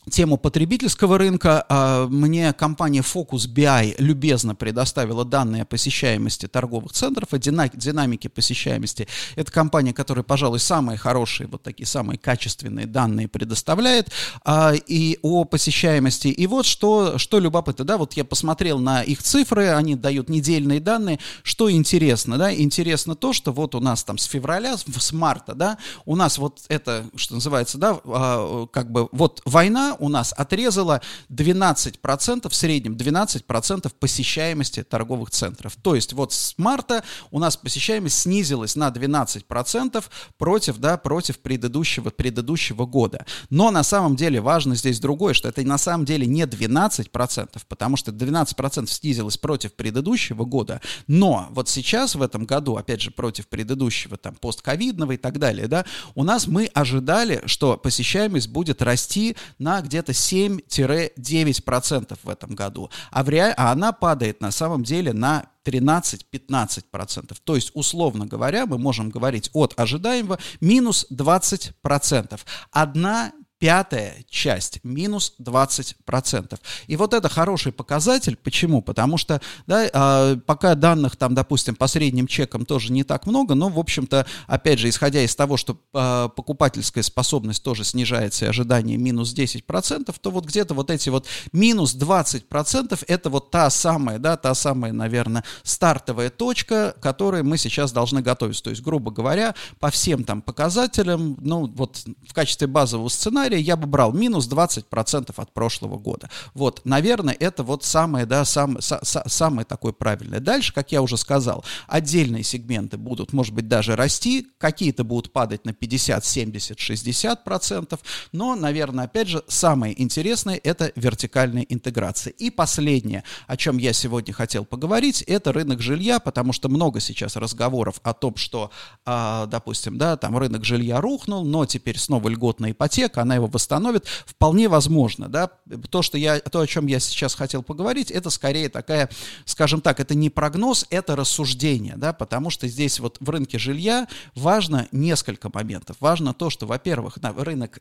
тему 0.09 0.37
потребительского 0.37 1.17
рынка. 1.17 1.65
А, 1.69 2.07
мне 2.07 2.53
компания 2.53 3.01
Focus 3.01 3.47
BI 3.47 3.95
любезно 3.99 4.55
предоставила 4.55 5.25
данные 5.25 5.63
о 5.63 5.65
посещаемости 5.65 6.47
торговых 6.47 6.91
центров, 6.93 7.33
о 7.33 7.37
динамике 7.37 8.29
посещаемости. 8.29 9.07
Это 9.35 9.51
компания, 9.51 9.93
которая, 9.93 10.23
пожалуй, 10.23 10.59
самые 10.59 10.97
хорошие, 10.97 11.47
вот 11.47 11.61
такие 11.61 11.85
самые 11.85 12.17
качественные 12.17 12.87
данные 12.87 13.27
предоставляет 13.27 14.09
а, 14.43 14.73
и 14.73 15.19
о 15.21 15.43
посещаемости. 15.45 16.29
И 16.29 16.47
вот 16.47 16.65
что, 16.65 17.17
что 17.17 17.39
любопытно, 17.39 17.85
да, 17.85 17.97
вот 17.97 18.13
я 18.13 18.25
посмотрел 18.25 18.79
на 18.79 19.03
их 19.03 19.21
цифры, 19.21 19.69
они 19.69 19.95
дают 19.95 20.29
недельные 20.29 20.79
данные. 20.79 21.19
Что 21.43 21.71
интересно, 21.71 22.37
да, 22.37 22.53
интересно 22.53 23.15
то, 23.15 23.33
что 23.33 23.51
вот 23.51 23.75
у 23.75 23.79
нас 23.79 24.03
там 24.03 24.17
с 24.17 24.25
февраля, 24.25 24.77
с 24.77 25.11
марта, 25.11 25.53
да, 25.53 25.77
у 26.05 26.15
нас 26.15 26.37
вот 26.39 26.61
это, 26.69 27.05
что 27.15 27.35
называется, 27.35 27.77
да, 27.77 27.99
а, 28.03 28.65
как 28.67 28.91
бы 28.91 29.07
вот 29.11 29.41
война, 29.45 29.90
у 29.95 30.09
нас 30.09 30.33
отрезала 30.35 31.01
12%, 31.29 32.49
в 32.49 32.55
среднем 32.55 32.95
12% 32.95 33.91
посещаемости 33.99 34.83
торговых 34.83 35.31
центров. 35.31 35.75
То 35.81 35.95
есть 35.95 36.13
вот 36.13 36.33
с 36.33 36.53
марта 36.57 37.03
у 37.31 37.39
нас 37.39 37.57
посещаемость 37.57 38.19
снизилась 38.19 38.75
на 38.75 38.89
12% 38.89 40.03
против, 40.37 40.77
да, 40.77 40.97
против 40.97 41.39
предыдущего, 41.39 42.09
предыдущего 42.09 42.85
года. 42.85 43.25
Но 43.49 43.71
на 43.71 43.83
самом 43.83 44.15
деле 44.15 44.41
важно 44.41 44.75
здесь 44.75 44.99
другое, 44.99 45.33
что 45.33 45.49
это 45.49 45.61
на 45.63 45.77
самом 45.77 46.05
деле 46.05 46.25
не 46.25 46.43
12%, 46.43 47.61
потому 47.67 47.97
что 47.97 48.11
12% 48.11 48.87
снизилось 48.87 49.37
против 49.37 49.73
предыдущего 49.73 50.45
года, 50.45 50.81
но 51.07 51.47
вот 51.51 51.69
сейчас 51.69 52.15
в 52.15 52.21
этом 52.21 52.45
году, 52.45 52.75
опять 52.75 53.01
же, 53.01 53.11
против 53.11 53.47
предыдущего, 53.47 54.17
там, 54.17 54.35
постковидного 54.35 55.13
и 55.13 55.17
так 55.17 55.39
далее, 55.39 55.67
да, 55.67 55.85
у 56.15 56.23
нас 56.23 56.47
мы 56.47 56.65
ожидали, 56.73 57.41
что 57.45 57.77
посещаемость 57.77 58.49
будет 58.49 58.81
расти 58.81 59.35
на 59.59 59.80
где-то 59.81 60.13
7-9% 60.13 62.17
в 62.23 62.29
этом 62.29 62.55
году, 62.55 62.89
а, 63.11 63.23
в 63.23 63.29
ре... 63.29 63.53
а 63.57 63.71
она 63.71 63.91
падает 63.91 64.41
на 64.41 64.51
самом 64.51 64.83
деле 64.83 65.13
на 65.13 65.45
13-15%. 65.65 67.37
То 67.43 67.55
есть, 67.55 67.71
условно 67.73 68.25
говоря, 68.25 68.65
мы 68.65 68.77
можем 68.77 69.09
говорить 69.09 69.49
от 69.53 69.77
ожидаемого 69.79 70.39
минус 70.59 71.07
20%. 71.11 72.39
Одна 72.71 73.31
пятая 73.61 74.25
часть, 74.27 74.79
минус 74.83 75.35
20%. 75.39 76.59
И 76.87 76.95
вот 76.95 77.13
это 77.13 77.29
хороший 77.29 77.71
показатель. 77.71 78.35
Почему? 78.35 78.81
Потому 78.81 79.19
что 79.19 79.39
да, 79.67 79.85
э, 80.33 80.37
пока 80.47 80.73
данных 80.73 81.15
там, 81.15 81.35
допустим, 81.35 81.75
по 81.75 81.85
средним 81.85 82.25
чекам 82.25 82.65
тоже 82.65 82.91
не 82.91 83.03
так 83.03 83.27
много, 83.27 83.53
но, 83.53 83.69
в 83.69 83.77
общем-то, 83.77 84.25
опять 84.47 84.79
же, 84.79 84.89
исходя 84.89 85.21
из 85.21 85.35
того, 85.35 85.57
что 85.57 85.77
э, 85.93 86.29
покупательская 86.35 87.03
способность 87.03 87.61
тоже 87.61 87.83
снижается 87.83 88.45
и 88.45 88.47
ожидание 88.47 88.97
минус 88.97 89.31
10%, 89.31 90.11
то 90.19 90.31
вот 90.31 90.45
где-то 90.45 90.73
вот 90.73 90.89
эти 90.89 91.09
вот 91.09 91.27
минус 91.51 91.95
20% 91.95 93.03
это 93.07 93.29
вот 93.29 93.51
та 93.51 93.69
самая, 93.69 94.17
да, 94.17 94.37
та 94.37 94.55
самая, 94.55 94.91
наверное, 94.91 95.43
стартовая 95.61 96.31
точка, 96.31 96.95
к 96.97 97.03
которой 97.03 97.43
мы 97.43 97.59
сейчас 97.59 97.91
должны 97.91 98.23
готовиться. 98.23 98.63
То 98.63 98.69
есть, 98.71 98.81
грубо 98.81 99.11
говоря, 99.11 99.53
по 99.79 99.91
всем 99.91 100.23
там 100.23 100.41
показателям, 100.41 101.37
ну, 101.41 101.67
вот 101.67 102.03
в 102.27 102.33
качестве 102.33 102.65
базового 102.65 103.09
сценария 103.09 103.50
сценария 103.51 103.61
я 103.61 103.75
бы 103.75 103.87
брал 103.87 104.13
минус 104.13 104.47
20% 104.49 105.33
от 105.35 105.53
прошлого 105.53 105.97
года. 105.97 106.29
Вот, 106.53 106.81
наверное, 106.85 107.35
это 107.39 107.63
вот 107.63 107.83
самое, 107.83 108.25
да, 108.25 108.45
сам, 108.45 108.81
са, 108.81 109.01
самое 109.03 109.65
такое 109.65 109.91
правильное. 109.93 110.39
Дальше, 110.39 110.73
как 110.73 110.91
я 110.91 111.01
уже 111.01 111.17
сказал, 111.17 111.63
отдельные 111.87 112.43
сегменты 112.43 112.97
будут, 112.97 113.33
может 113.33 113.53
быть, 113.53 113.67
даже 113.67 113.95
расти, 113.95 114.47
какие-то 114.57 115.03
будут 115.03 115.33
падать 115.33 115.65
на 115.65 115.73
50, 115.73 116.25
70, 116.25 116.77
60%, 116.77 117.99
но, 118.31 118.55
наверное, 118.55 119.05
опять 119.05 119.27
же, 119.27 119.43
самое 119.47 119.93
интересное– 120.01 120.59
это 120.63 120.91
вертикальная 120.95 121.65
интеграция. 121.69 122.31
И 122.31 122.49
последнее, 122.49 123.23
о 123.47 123.57
чем 123.57 123.77
я 123.77 123.93
сегодня 123.93 124.33
хотел 124.33 124.65
поговорить, 124.65 125.23
это 125.27 125.51
рынок 125.51 125.81
жилья, 125.81 126.19
потому 126.19 126.53
что 126.53 126.69
много 126.69 126.99
сейчас 126.99 127.35
разговоров 127.35 127.99
о 128.03 128.13
том, 128.13 128.35
что, 128.35 128.71
э, 129.05 129.47
допустим, 129.47 129.97
да, 129.97 130.15
там 130.17 130.37
рынок 130.37 130.63
жилья 130.63 131.01
рухнул, 131.01 131.43
но 131.45 131.65
теперь 131.65 131.97
снова 131.97 132.29
льготная 132.29 132.71
ипотека, 132.71 133.21
она 133.21 133.40
его 133.41 133.47
восстановит, 133.47 134.05
вполне 134.25 134.69
возможно, 134.69 135.27
да, 135.27 135.51
то, 135.89 136.01
что 136.01 136.17
я, 136.17 136.39
то, 136.39 136.59
о 136.61 136.67
чем 136.67 136.87
я 136.87 136.99
сейчас 136.99 137.35
хотел 137.35 137.63
поговорить, 137.63 138.11
это 138.11 138.29
скорее 138.29 138.69
такая, 138.69 139.09
скажем 139.45 139.81
так, 139.81 139.99
это 139.99 140.15
не 140.15 140.29
прогноз, 140.29 140.85
это 140.89 141.15
рассуждение, 141.15 141.95
да, 141.97 142.13
потому 142.13 142.49
что 142.49 142.67
здесь 142.67 142.99
вот 142.99 143.17
в 143.19 143.29
рынке 143.29 143.57
жилья 143.57 144.07
важно 144.35 144.87
несколько 144.91 145.49
моментов. 145.53 145.97
Важно 145.99 146.33
то, 146.33 146.49
что, 146.49 146.65
во-первых, 146.65 147.17
рынок 147.37 147.79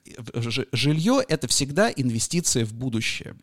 жилье– 0.73 1.23
это 1.29 1.49
всегда 1.49 1.90
инвестиция 1.90 2.64
в 2.64 2.75
будущее. 2.75 3.37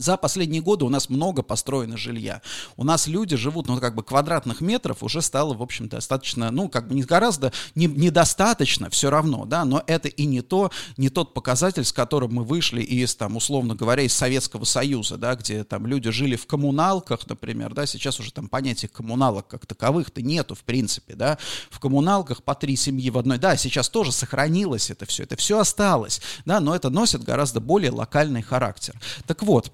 За 0.00 0.16
последние 0.16 0.62
годы 0.62 0.86
у 0.86 0.88
нас 0.88 1.10
много 1.10 1.42
построено 1.42 1.98
жилья. 1.98 2.40
У 2.78 2.84
нас 2.84 3.06
люди 3.06 3.36
живут, 3.36 3.68
ну, 3.68 3.78
как 3.78 3.94
бы 3.94 4.02
квадратных 4.02 4.62
метров 4.62 5.02
уже 5.02 5.20
стало, 5.20 5.52
в 5.52 5.60
общем, 5.60 5.88
достаточно, 5.88 6.50
ну, 6.50 6.70
как 6.70 6.88
бы 6.88 6.94
не 6.94 7.02
гораздо, 7.02 7.52
не, 7.74 7.86
недостаточно 7.86 8.88
все 8.88 9.10
равно, 9.10 9.44
да, 9.44 9.66
но 9.66 9.84
это 9.86 10.08
и 10.08 10.24
не 10.24 10.40
то, 10.40 10.70
не 10.96 11.10
тот 11.10 11.34
показатель, 11.34 11.84
с 11.84 11.92
которым 11.92 12.32
мы 12.32 12.44
вышли 12.44 12.80
из, 12.80 13.14
там, 13.14 13.36
условно 13.36 13.74
говоря, 13.74 14.02
из 14.02 14.14
Советского 14.14 14.64
Союза, 14.64 15.18
да, 15.18 15.34
где 15.34 15.64
там 15.64 15.86
люди 15.86 16.10
жили 16.10 16.36
в 16.36 16.46
коммуналках, 16.46 17.28
например, 17.28 17.74
да, 17.74 17.84
сейчас 17.84 18.18
уже 18.20 18.32
там 18.32 18.48
понятия 18.48 18.88
коммуналок 18.88 19.48
как 19.48 19.66
таковых-то 19.66 20.22
нету, 20.22 20.54
в 20.54 20.62
принципе, 20.62 21.14
да, 21.14 21.36
в 21.68 21.78
коммуналках 21.78 22.42
по 22.42 22.54
три 22.54 22.74
семьи 22.76 23.10
в 23.10 23.18
одной, 23.18 23.36
да, 23.36 23.54
сейчас 23.58 23.90
тоже 23.90 24.12
сохранилось 24.12 24.88
это 24.90 25.04
все, 25.04 25.24
это 25.24 25.36
все 25.36 25.58
осталось, 25.58 26.22
да, 26.46 26.58
но 26.58 26.74
это 26.74 26.88
носит 26.88 27.22
гораздо 27.22 27.60
более 27.60 27.90
локальный 27.90 28.40
характер. 28.40 28.98
Так 29.26 29.42
вот, 29.42 29.70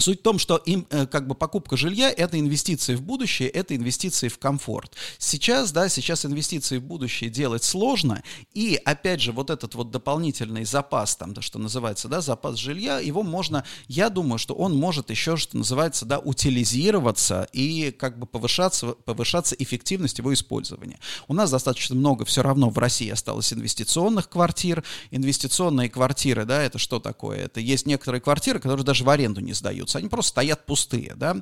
Суть 0.00 0.20
в 0.20 0.22
том, 0.22 0.38
что 0.38 0.58
им 0.58 0.86
э, 0.90 1.06
как 1.06 1.26
бы 1.26 1.34
покупка 1.34 1.76
жилья– 1.76 2.08
это 2.16 2.38
инвестиции 2.38 2.94
в 2.94 3.02
будущее, 3.02 3.48
это 3.48 3.74
инвестиции 3.74 4.28
в 4.28 4.38
комфорт. 4.38 4.94
Сейчас, 5.18 5.72
да, 5.72 5.88
сейчас 5.88 6.24
инвестиции 6.24 6.78
в 6.78 6.84
будущее 6.84 7.30
делать 7.30 7.64
сложно, 7.64 8.22
и, 8.54 8.80
опять 8.84 9.20
же, 9.20 9.32
вот 9.32 9.50
этот 9.50 9.74
вот 9.74 9.90
дополнительный 9.90 10.64
запас, 10.64 11.16
там, 11.16 11.34
то, 11.34 11.42
что 11.42 11.58
называется, 11.58 12.06
да, 12.06 12.20
запас 12.20 12.58
жилья, 12.58 13.00
его 13.00 13.24
можно, 13.24 13.64
я 13.88 14.08
думаю, 14.08 14.38
что 14.38 14.54
он 14.54 14.76
может 14.76 15.10
еще, 15.10 15.36
что 15.36 15.56
называется, 15.56 16.06
да, 16.06 16.20
утилизироваться 16.20 17.48
и 17.52 17.90
как 17.90 18.20
бы 18.20 18.26
повышаться, 18.26 18.92
повышаться 18.92 19.56
эффективность 19.56 20.18
его 20.18 20.32
использования. 20.32 21.00
У 21.26 21.34
нас 21.34 21.50
достаточно 21.50 21.96
много 21.96 22.24
все 22.24 22.44
равно 22.44 22.70
в 22.70 22.78
России 22.78 23.10
осталось 23.10 23.52
инвестиционных 23.52 24.28
квартир. 24.28 24.84
Инвестиционные 25.10 25.90
квартиры, 25.90 26.44
да, 26.44 26.62
это 26.62 26.78
что 26.78 27.00
такое? 27.00 27.38
Это 27.38 27.58
есть 27.58 27.84
некоторые 27.84 28.20
квартиры, 28.20 28.60
которые 28.60 28.84
даже 28.84 29.02
в 29.02 29.10
аренду 29.10 29.40
не 29.40 29.54
сдают 29.54 29.87
продаются, 29.88 29.98
они 29.98 30.08
просто 30.08 30.30
стоят 30.30 30.66
пустые, 30.66 31.14
да, 31.16 31.36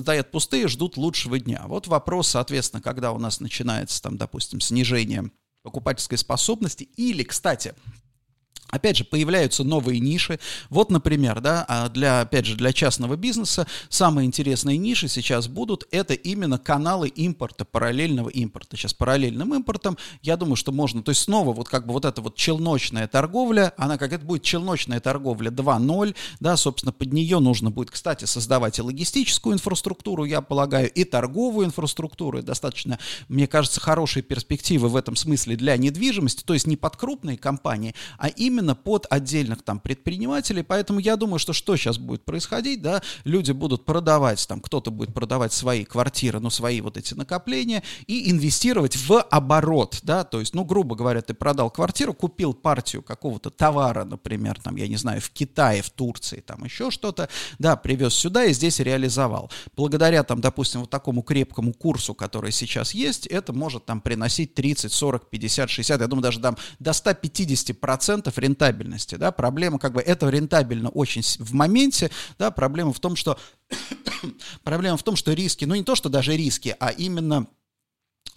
стоят 0.00 0.30
пустые, 0.30 0.68
ждут 0.68 0.96
лучшего 0.96 1.38
дня. 1.38 1.64
Вот 1.66 1.86
вопрос, 1.86 2.28
соответственно, 2.28 2.82
когда 2.82 3.12
у 3.12 3.18
нас 3.18 3.40
начинается 3.40 4.02
там, 4.02 4.16
допустим, 4.16 4.60
снижение 4.60 5.30
покупательской 5.62 6.16
способности 6.16 6.84
или, 6.96 7.22
кстати, 7.22 7.74
Опять 8.70 8.98
же, 8.98 9.04
появляются 9.04 9.64
новые 9.64 9.98
ниши. 9.98 10.38
Вот, 10.68 10.90
например, 10.90 11.40
да, 11.40 11.64
а 11.68 11.88
для, 11.88 12.20
опять 12.20 12.46
же, 12.46 12.56
для 12.56 12.72
частного 12.72 13.16
бизнеса 13.16 13.66
самые 13.88 14.26
интересные 14.26 14.78
ниши 14.78 15.08
сейчас 15.08 15.48
будут, 15.48 15.86
это 15.90 16.14
именно 16.14 16.58
каналы 16.58 17.08
импорта, 17.08 17.64
параллельного 17.64 18.28
импорта. 18.28 18.76
Сейчас 18.76 18.94
параллельным 18.94 19.54
импортом, 19.54 19.98
я 20.22 20.36
думаю, 20.36 20.56
что 20.56 20.70
можно, 20.70 21.02
то 21.02 21.10
есть 21.10 21.22
снова 21.22 21.52
вот 21.52 21.68
как 21.68 21.86
бы 21.86 21.92
вот 21.92 22.04
эта 22.04 22.22
вот 22.22 22.36
челночная 22.36 23.08
торговля, 23.08 23.74
она 23.76 23.98
как 23.98 24.12
это 24.12 24.24
будет 24.24 24.44
челночная 24.44 25.00
торговля 25.00 25.50
2.0, 25.50 26.14
да, 26.38 26.56
собственно, 26.56 26.92
под 26.92 27.12
нее 27.12 27.40
нужно 27.40 27.70
будет, 27.70 27.90
кстати, 27.90 28.24
создавать 28.24 28.78
и 28.78 28.82
логистическую 28.82 29.54
инфраструктуру, 29.54 30.24
я 30.24 30.40
полагаю, 30.40 30.90
и 30.90 31.02
торговую 31.02 31.66
инфраструктуру, 31.66 32.38
и 32.38 32.42
достаточно, 32.42 33.00
мне 33.28 33.48
кажется, 33.48 33.80
хорошие 33.80 34.22
перспективы 34.22 34.88
в 34.88 34.96
этом 34.96 35.16
смысле 35.16 35.56
для 35.56 35.76
недвижимости, 35.76 36.44
то 36.44 36.54
есть 36.54 36.68
не 36.68 36.76
под 36.76 36.96
крупные 36.96 37.36
компании, 37.36 37.96
а 38.16 38.28
именно 38.40 38.74
под 38.74 39.06
отдельных 39.10 39.62
там 39.62 39.78
предпринимателей, 39.78 40.62
поэтому 40.62 40.98
я 40.98 41.16
думаю, 41.16 41.38
что 41.38 41.52
что 41.52 41.76
сейчас 41.76 41.98
будет 41.98 42.24
происходить, 42.24 42.80
да, 42.80 43.02
люди 43.24 43.52
будут 43.52 43.84
продавать, 43.84 44.46
там 44.48 44.60
кто-то 44.60 44.90
будет 44.90 45.12
продавать 45.12 45.52
свои 45.52 45.84
квартиры, 45.84 46.40
ну, 46.40 46.48
свои 46.48 46.80
вот 46.80 46.96
эти 46.96 47.12
накопления 47.12 47.82
и 48.06 48.30
инвестировать 48.30 48.96
в 48.96 49.20
оборот, 49.20 50.00
да, 50.02 50.24
то 50.24 50.40
есть, 50.40 50.54
ну, 50.54 50.64
грубо 50.64 50.96
говоря, 50.96 51.20
ты 51.20 51.34
продал 51.34 51.70
квартиру, 51.70 52.14
купил 52.14 52.54
партию 52.54 53.02
какого-то 53.02 53.50
товара, 53.50 54.04
например, 54.04 54.58
там, 54.60 54.76
я 54.76 54.88
не 54.88 54.96
знаю, 54.96 55.20
в 55.20 55.30
Китае, 55.30 55.82
в 55.82 55.90
Турции, 55.90 56.40
там 56.40 56.64
еще 56.64 56.90
что-то, 56.90 57.28
да, 57.58 57.76
привез 57.76 58.14
сюда 58.14 58.46
и 58.46 58.54
здесь 58.54 58.80
реализовал. 58.80 59.50
Благодаря 59.76 60.24
там, 60.24 60.40
допустим, 60.40 60.80
вот 60.80 60.90
такому 60.90 61.22
крепкому 61.22 61.74
курсу, 61.74 62.14
который 62.14 62.52
сейчас 62.52 62.94
есть, 62.94 63.26
это 63.26 63.52
может 63.52 63.84
там 63.84 64.00
приносить 64.00 64.54
30, 64.54 64.90
40, 64.90 65.28
50, 65.28 65.68
60, 65.68 66.00
я 66.00 66.06
думаю, 66.06 66.22
даже 66.22 66.40
там 66.40 66.56
до 66.78 66.94
150 66.94 67.78
процентов 67.78 68.29
рентабельности, 68.38 69.14
да, 69.16 69.32
проблема 69.32 69.78
как 69.78 69.92
бы 69.92 70.00
это 70.00 70.28
рентабельно 70.28 70.88
очень 70.88 71.22
в 71.22 71.52
моменте, 71.52 72.10
да, 72.38 72.50
проблема 72.50 72.92
в 72.92 73.00
том, 73.00 73.16
что 73.16 73.38
проблема 74.64 74.96
в 74.96 75.02
том, 75.02 75.16
что 75.16 75.32
риски, 75.32 75.64
ну 75.64 75.74
не 75.74 75.84
то, 75.84 75.94
что 75.94 76.08
даже 76.08 76.36
риски, 76.36 76.76
а 76.78 76.90
именно 76.90 77.46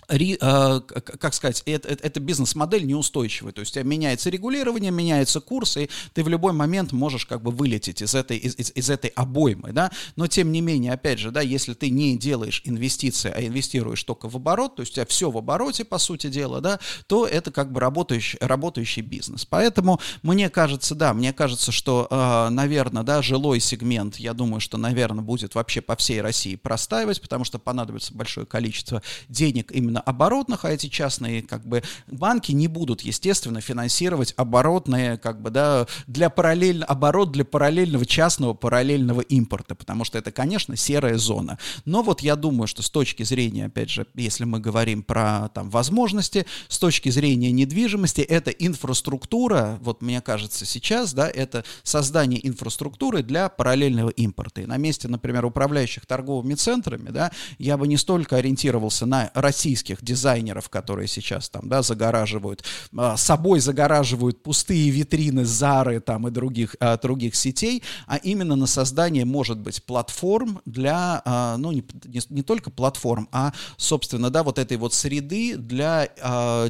как 0.08 1.34
сказать, 1.34 1.64
это, 1.66 1.90
это 1.90 2.20
бизнес-модель 2.20 2.86
неустойчивая, 2.86 3.52
то 3.52 3.62
есть 3.62 3.76
меняется 3.76 4.30
регулирование, 4.30 4.92
меняется 4.92 5.40
курс, 5.40 5.78
и 5.78 5.90
ты 6.14 6.24
в 6.24 6.28
любой 6.28 6.54
момент 6.54 6.92
можешь 6.92 7.26
как 7.26 7.42
бы 7.42 7.52
вылететь 7.52 8.02
из 8.02 8.16
этой, 8.16 8.38
из, 8.38 8.56
из, 8.56 8.72
из 8.76 8.90
этой 8.90 9.12
обоймы, 9.12 9.72
да, 9.72 9.92
но 10.16 10.28
тем 10.28 10.52
не 10.52 10.62
менее, 10.62 10.94
опять 10.94 11.20
же, 11.20 11.32
да, 11.32 11.42
если 11.42 11.74
ты 11.74 11.90
не 11.90 12.18
делаешь 12.18 12.62
инвестиции, 12.66 13.32
а 13.36 13.46
инвестируешь 13.46 14.04
только 14.04 14.30
в 14.30 14.36
оборот, 14.36 14.76
то 14.76 14.82
есть 14.82 14.94
у 14.94 14.96
тебя 14.96 15.06
все 15.06 15.30
в 15.32 15.38
обороте, 15.38 15.86
по 15.86 15.98
сути 15.98 16.28
дела, 16.28 16.62
да, 16.62 16.80
то 17.08 17.26
это 17.26 17.52
как 17.52 17.72
бы 17.72 17.80
работающий, 17.80 18.38
работающий 18.42 19.02
бизнес. 19.02 19.46
Поэтому 19.46 20.00
мне 20.22 20.50
кажется, 20.50 20.96
да, 20.96 21.14
мне 21.14 21.34
кажется, 21.34 21.72
что, 21.72 22.08
э, 22.10 22.50
наверное, 22.50 23.04
да, 23.04 23.22
жилой 23.22 23.60
сегмент, 23.60 24.18
я 24.18 24.34
думаю, 24.34 24.60
что, 24.60 24.78
наверное, 24.78 25.24
будет 25.24 25.56
вообще 25.56 25.82
по 25.82 25.96
всей 25.96 26.22
России 26.22 26.56
простаивать, 26.56 27.22
потому 27.22 27.44
что 27.44 27.60
понадобится 27.60 28.14
большое 28.14 28.46
количество 28.46 29.02
денег 29.30 29.72
именно 29.72 29.93
именно 29.94 30.02
оборотных, 30.02 30.66
а 30.66 30.72
эти 30.72 30.88
частные 30.88 31.44
как 31.44 31.66
бы 31.66 31.84
банки 32.08 32.52
не 32.52 32.68
будут, 32.68 33.02
естественно, 33.02 33.62
финансировать 33.62 34.34
оборотные, 34.38 35.18
как 35.18 35.42
бы, 35.42 35.52
да, 35.52 35.86
для 36.08 36.30
параллельно, 36.30 36.86
оборот 36.86 37.32
для 37.32 37.46
параллельного 37.46 38.06
частного 38.06 38.54
параллельного 38.54 39.22
импорта, 39.22 39.76
потому 39.76 40.04
что 40.04 40.18
это, 40.18 40.32
конечно, 40.32 40.76
серая 40.76 41.18
зона. 41.18 41.60
Но 41.86 42.02
вот 42.02 42.22
я 42.22 42.36
думаю, 42.36 42.68
что 42.68 42.82
с 42.82 42.90
точки 42.90 43.24
зрения, 43.24 43.66
опять 43.66 43.90
же, 43.90 44.08
если 44.16 44.46
мы 44.46 44.60
говорим 44.60 45.04
про 45.04 45.50
там 45.50 45.70
возможности, 45.70 46.46
с 46.68 46.80
точки 46.80 47.10
зрения 47.10 47.52
недвижимости, 47.52 48.22
это 48.22 48.50
инфраструктура, 48.50 49.78
вот 49.82 50.02
мне 50.02 50.22
кажется 50.22 50.66
сейчас, 50.66 51.14
да, 51.14 51.30
это 51.30 51.64
создание 51.84 52.46
инфраструктуры 52.48 53.22
для 53.22 53.50
параллельного 53.50 54.10
импорта. 54.10 54.62
И 54.62 54.66
на 54.66 54.78
месте, 54.78 55.08
например, 55.08 55.46
управляющих 55.46 56.06
торговыми 56.06 56.56
центрами, 56.56 57.10
да, 57.10 57.32
я 57.60 57.78
бы 57.78 57.88
не 57.88 57.98
столько 57.98 58.38
ориентировался 58.38 59.06
на 59.06 59.32
российские 59.34 59.83
российских 59.84 60.04
дизайнеров, 60.04 60.70
которые 60.70 61.08
сейчас 61.08 61.50
там, 61.50 61.68
да, 61.68 61.82
загораживают, 61.82 62.64
а, 62.98 63.18
собой 63.18 63.60
загораживают 63.60 64.42
пустые 64.42 64.90
витрины 64.90 65.46
Зары 65.46 66.00
там 66.00 66.28
и 66.28 66.32
других, 66.32 66.76
а, 66.80 66.98
других 66.98 67.36
сетей, 67.36 67.84
а 68.08 68.18
именно 68.18 68.56
на 68.56 68.68
создание, 68.68 69.26
может 69.26 69.60
быть, 69.60 69.84
платформ 69.84 70.62
для, 70.66 71.22
а, 71.26 71.58
ну, 71.58 71.72
не, 71.72 71.84
не, 72.06 72.22
не 72.30 72.44
только 72.44 72.70
платформ, 72.70 73.28
а, 73.32 73.52
собственно, 73.78 74.30
да, 74.30 74.44
вот 74.44 74.58
этой 74.58 74.78
вот 74.78 74.94
среды 74.94 75.58
для 75.58 76.08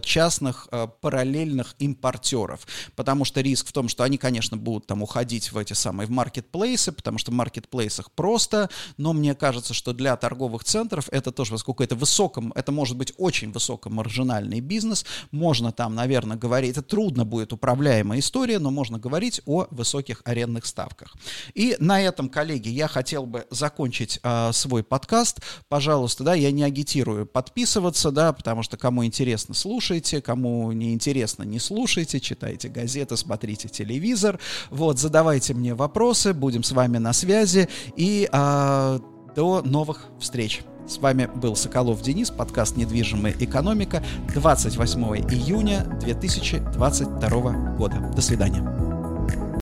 частных 0.02 0.68
параллельных 1.02 1.76
импортеров, 1.80 2.68
потому 2.96 3.26
что 3.26 3.42
риск 3.42 3.68
в 3.68 3.72
том, 3.72 3.88
что 3.90 4.04
они, 4.04 4.18
конечно, 4.18 4.58
будут 4.58 4.88
там 4.88 5.02
уходить 5.02 5.52
в 5.52 5.58
эти 5.58 5.74
самые 5.74 6.08
в 6.08 6.10
маркетплейсы, 6.10 6.92
потому 6.92 7.18
что 7.18 7.32
в 7.32 7.34
маркетплейсах 7.34 8.12
просто, 8.12 8.70
но 8.98 9.14
мне 9.14 9.36
кажется, 9.36 9.74
что 9.74 9.94
для 9.94 10.16
торговых 10.16 10.64
центров 10.64 11.10
это 11.12 11.32
тоже, 11.32 11.52
поскольку 11.52 11.84
это 11.84 11.96
высоком, 11.96 12.52
это 12.56 12.72
может 12.72 12.98
быть 12.98 13.03
быть 13.04 13.14
очень 13.18 13.52
высокомаржинальный 13.52 14.62
бизнес, 14.62 15.06
можно 15.32 15.74
там, 15.74 15.94
наверное, 15.94 16.38
говорить, 16.38 16.72
это 16.72 16.82
трудно 16.82 17.26
будет 17.26 17.52
управляемая 17.52 18.20
история, 18.20 18.60
но 18.60 18.72
можно 18.72 18.98
говорить 18.98 19.42
о 19.46 19.68
высоких 19.72 20.22
арендных 20.24 20.66
ставках. 20.66 21.14
И 21.54 21.76
на 21.80 22.02
этом, 22.02 22.30
коллеги, 22.30 22.70
я 22.70 22.88
хотел 22.88 23.26
бы 23.26 23.46
закончить 23.50 24.20
э, 24.24 24.52
свой 24.54 24.84
подкаст. 24.84 25.42
Пожалуйста, 25.68 26.24
да, 26.24 26.34
я 26.34 26.52
не 26.52 26.64
агитирую 26.64 27.26
подписываться, 27.26 28.12
да, 28.12 28.32
потому 28.32 28.64
что 28.64 28.78
кому 28.78 29.04
интересно, 29.04 29.54
слушайте, 29.54 30.22
кому 30.22 30.72
не 30.72 30.94
интересно, 30.94 31.44
не 31.44 31.60
слушайте, 31.60 32.22
читайте 32.22 32.70
газеты, 32.70 33.18
смотрите 33.18 33.68
телевизор, 33.68 34.40
вот, 34.70 34.98
задавайте 34.98 35.54
мне 35.54 35.74
вопросы, 35.74 36.34
будем 36.34 36.64
с 36.64 36.72
вами 36.72 37.00
на 37.00 37.12
связи, 37.12 37.68
и 37.98 38.30
э, 38.32 39.00
до 39.36 39.62
новых 39.62 40.08
встреч. 40.20 40.62
С 40.88 40.98
вами 40.98 41.30
был 41.34 41.56
Соколов 41.56 42.02
Денис, 42.02 42.30
подкаст 42.30 42.76
«Недвижимая 42.76 43.34
экономика» 43.40 44.04
28 44.34 45.02
июня 45.32 45.86
2022 46.02 47.76
года. 47.78 48.12
До 48.14 48.22
свидания. 48.22 49.03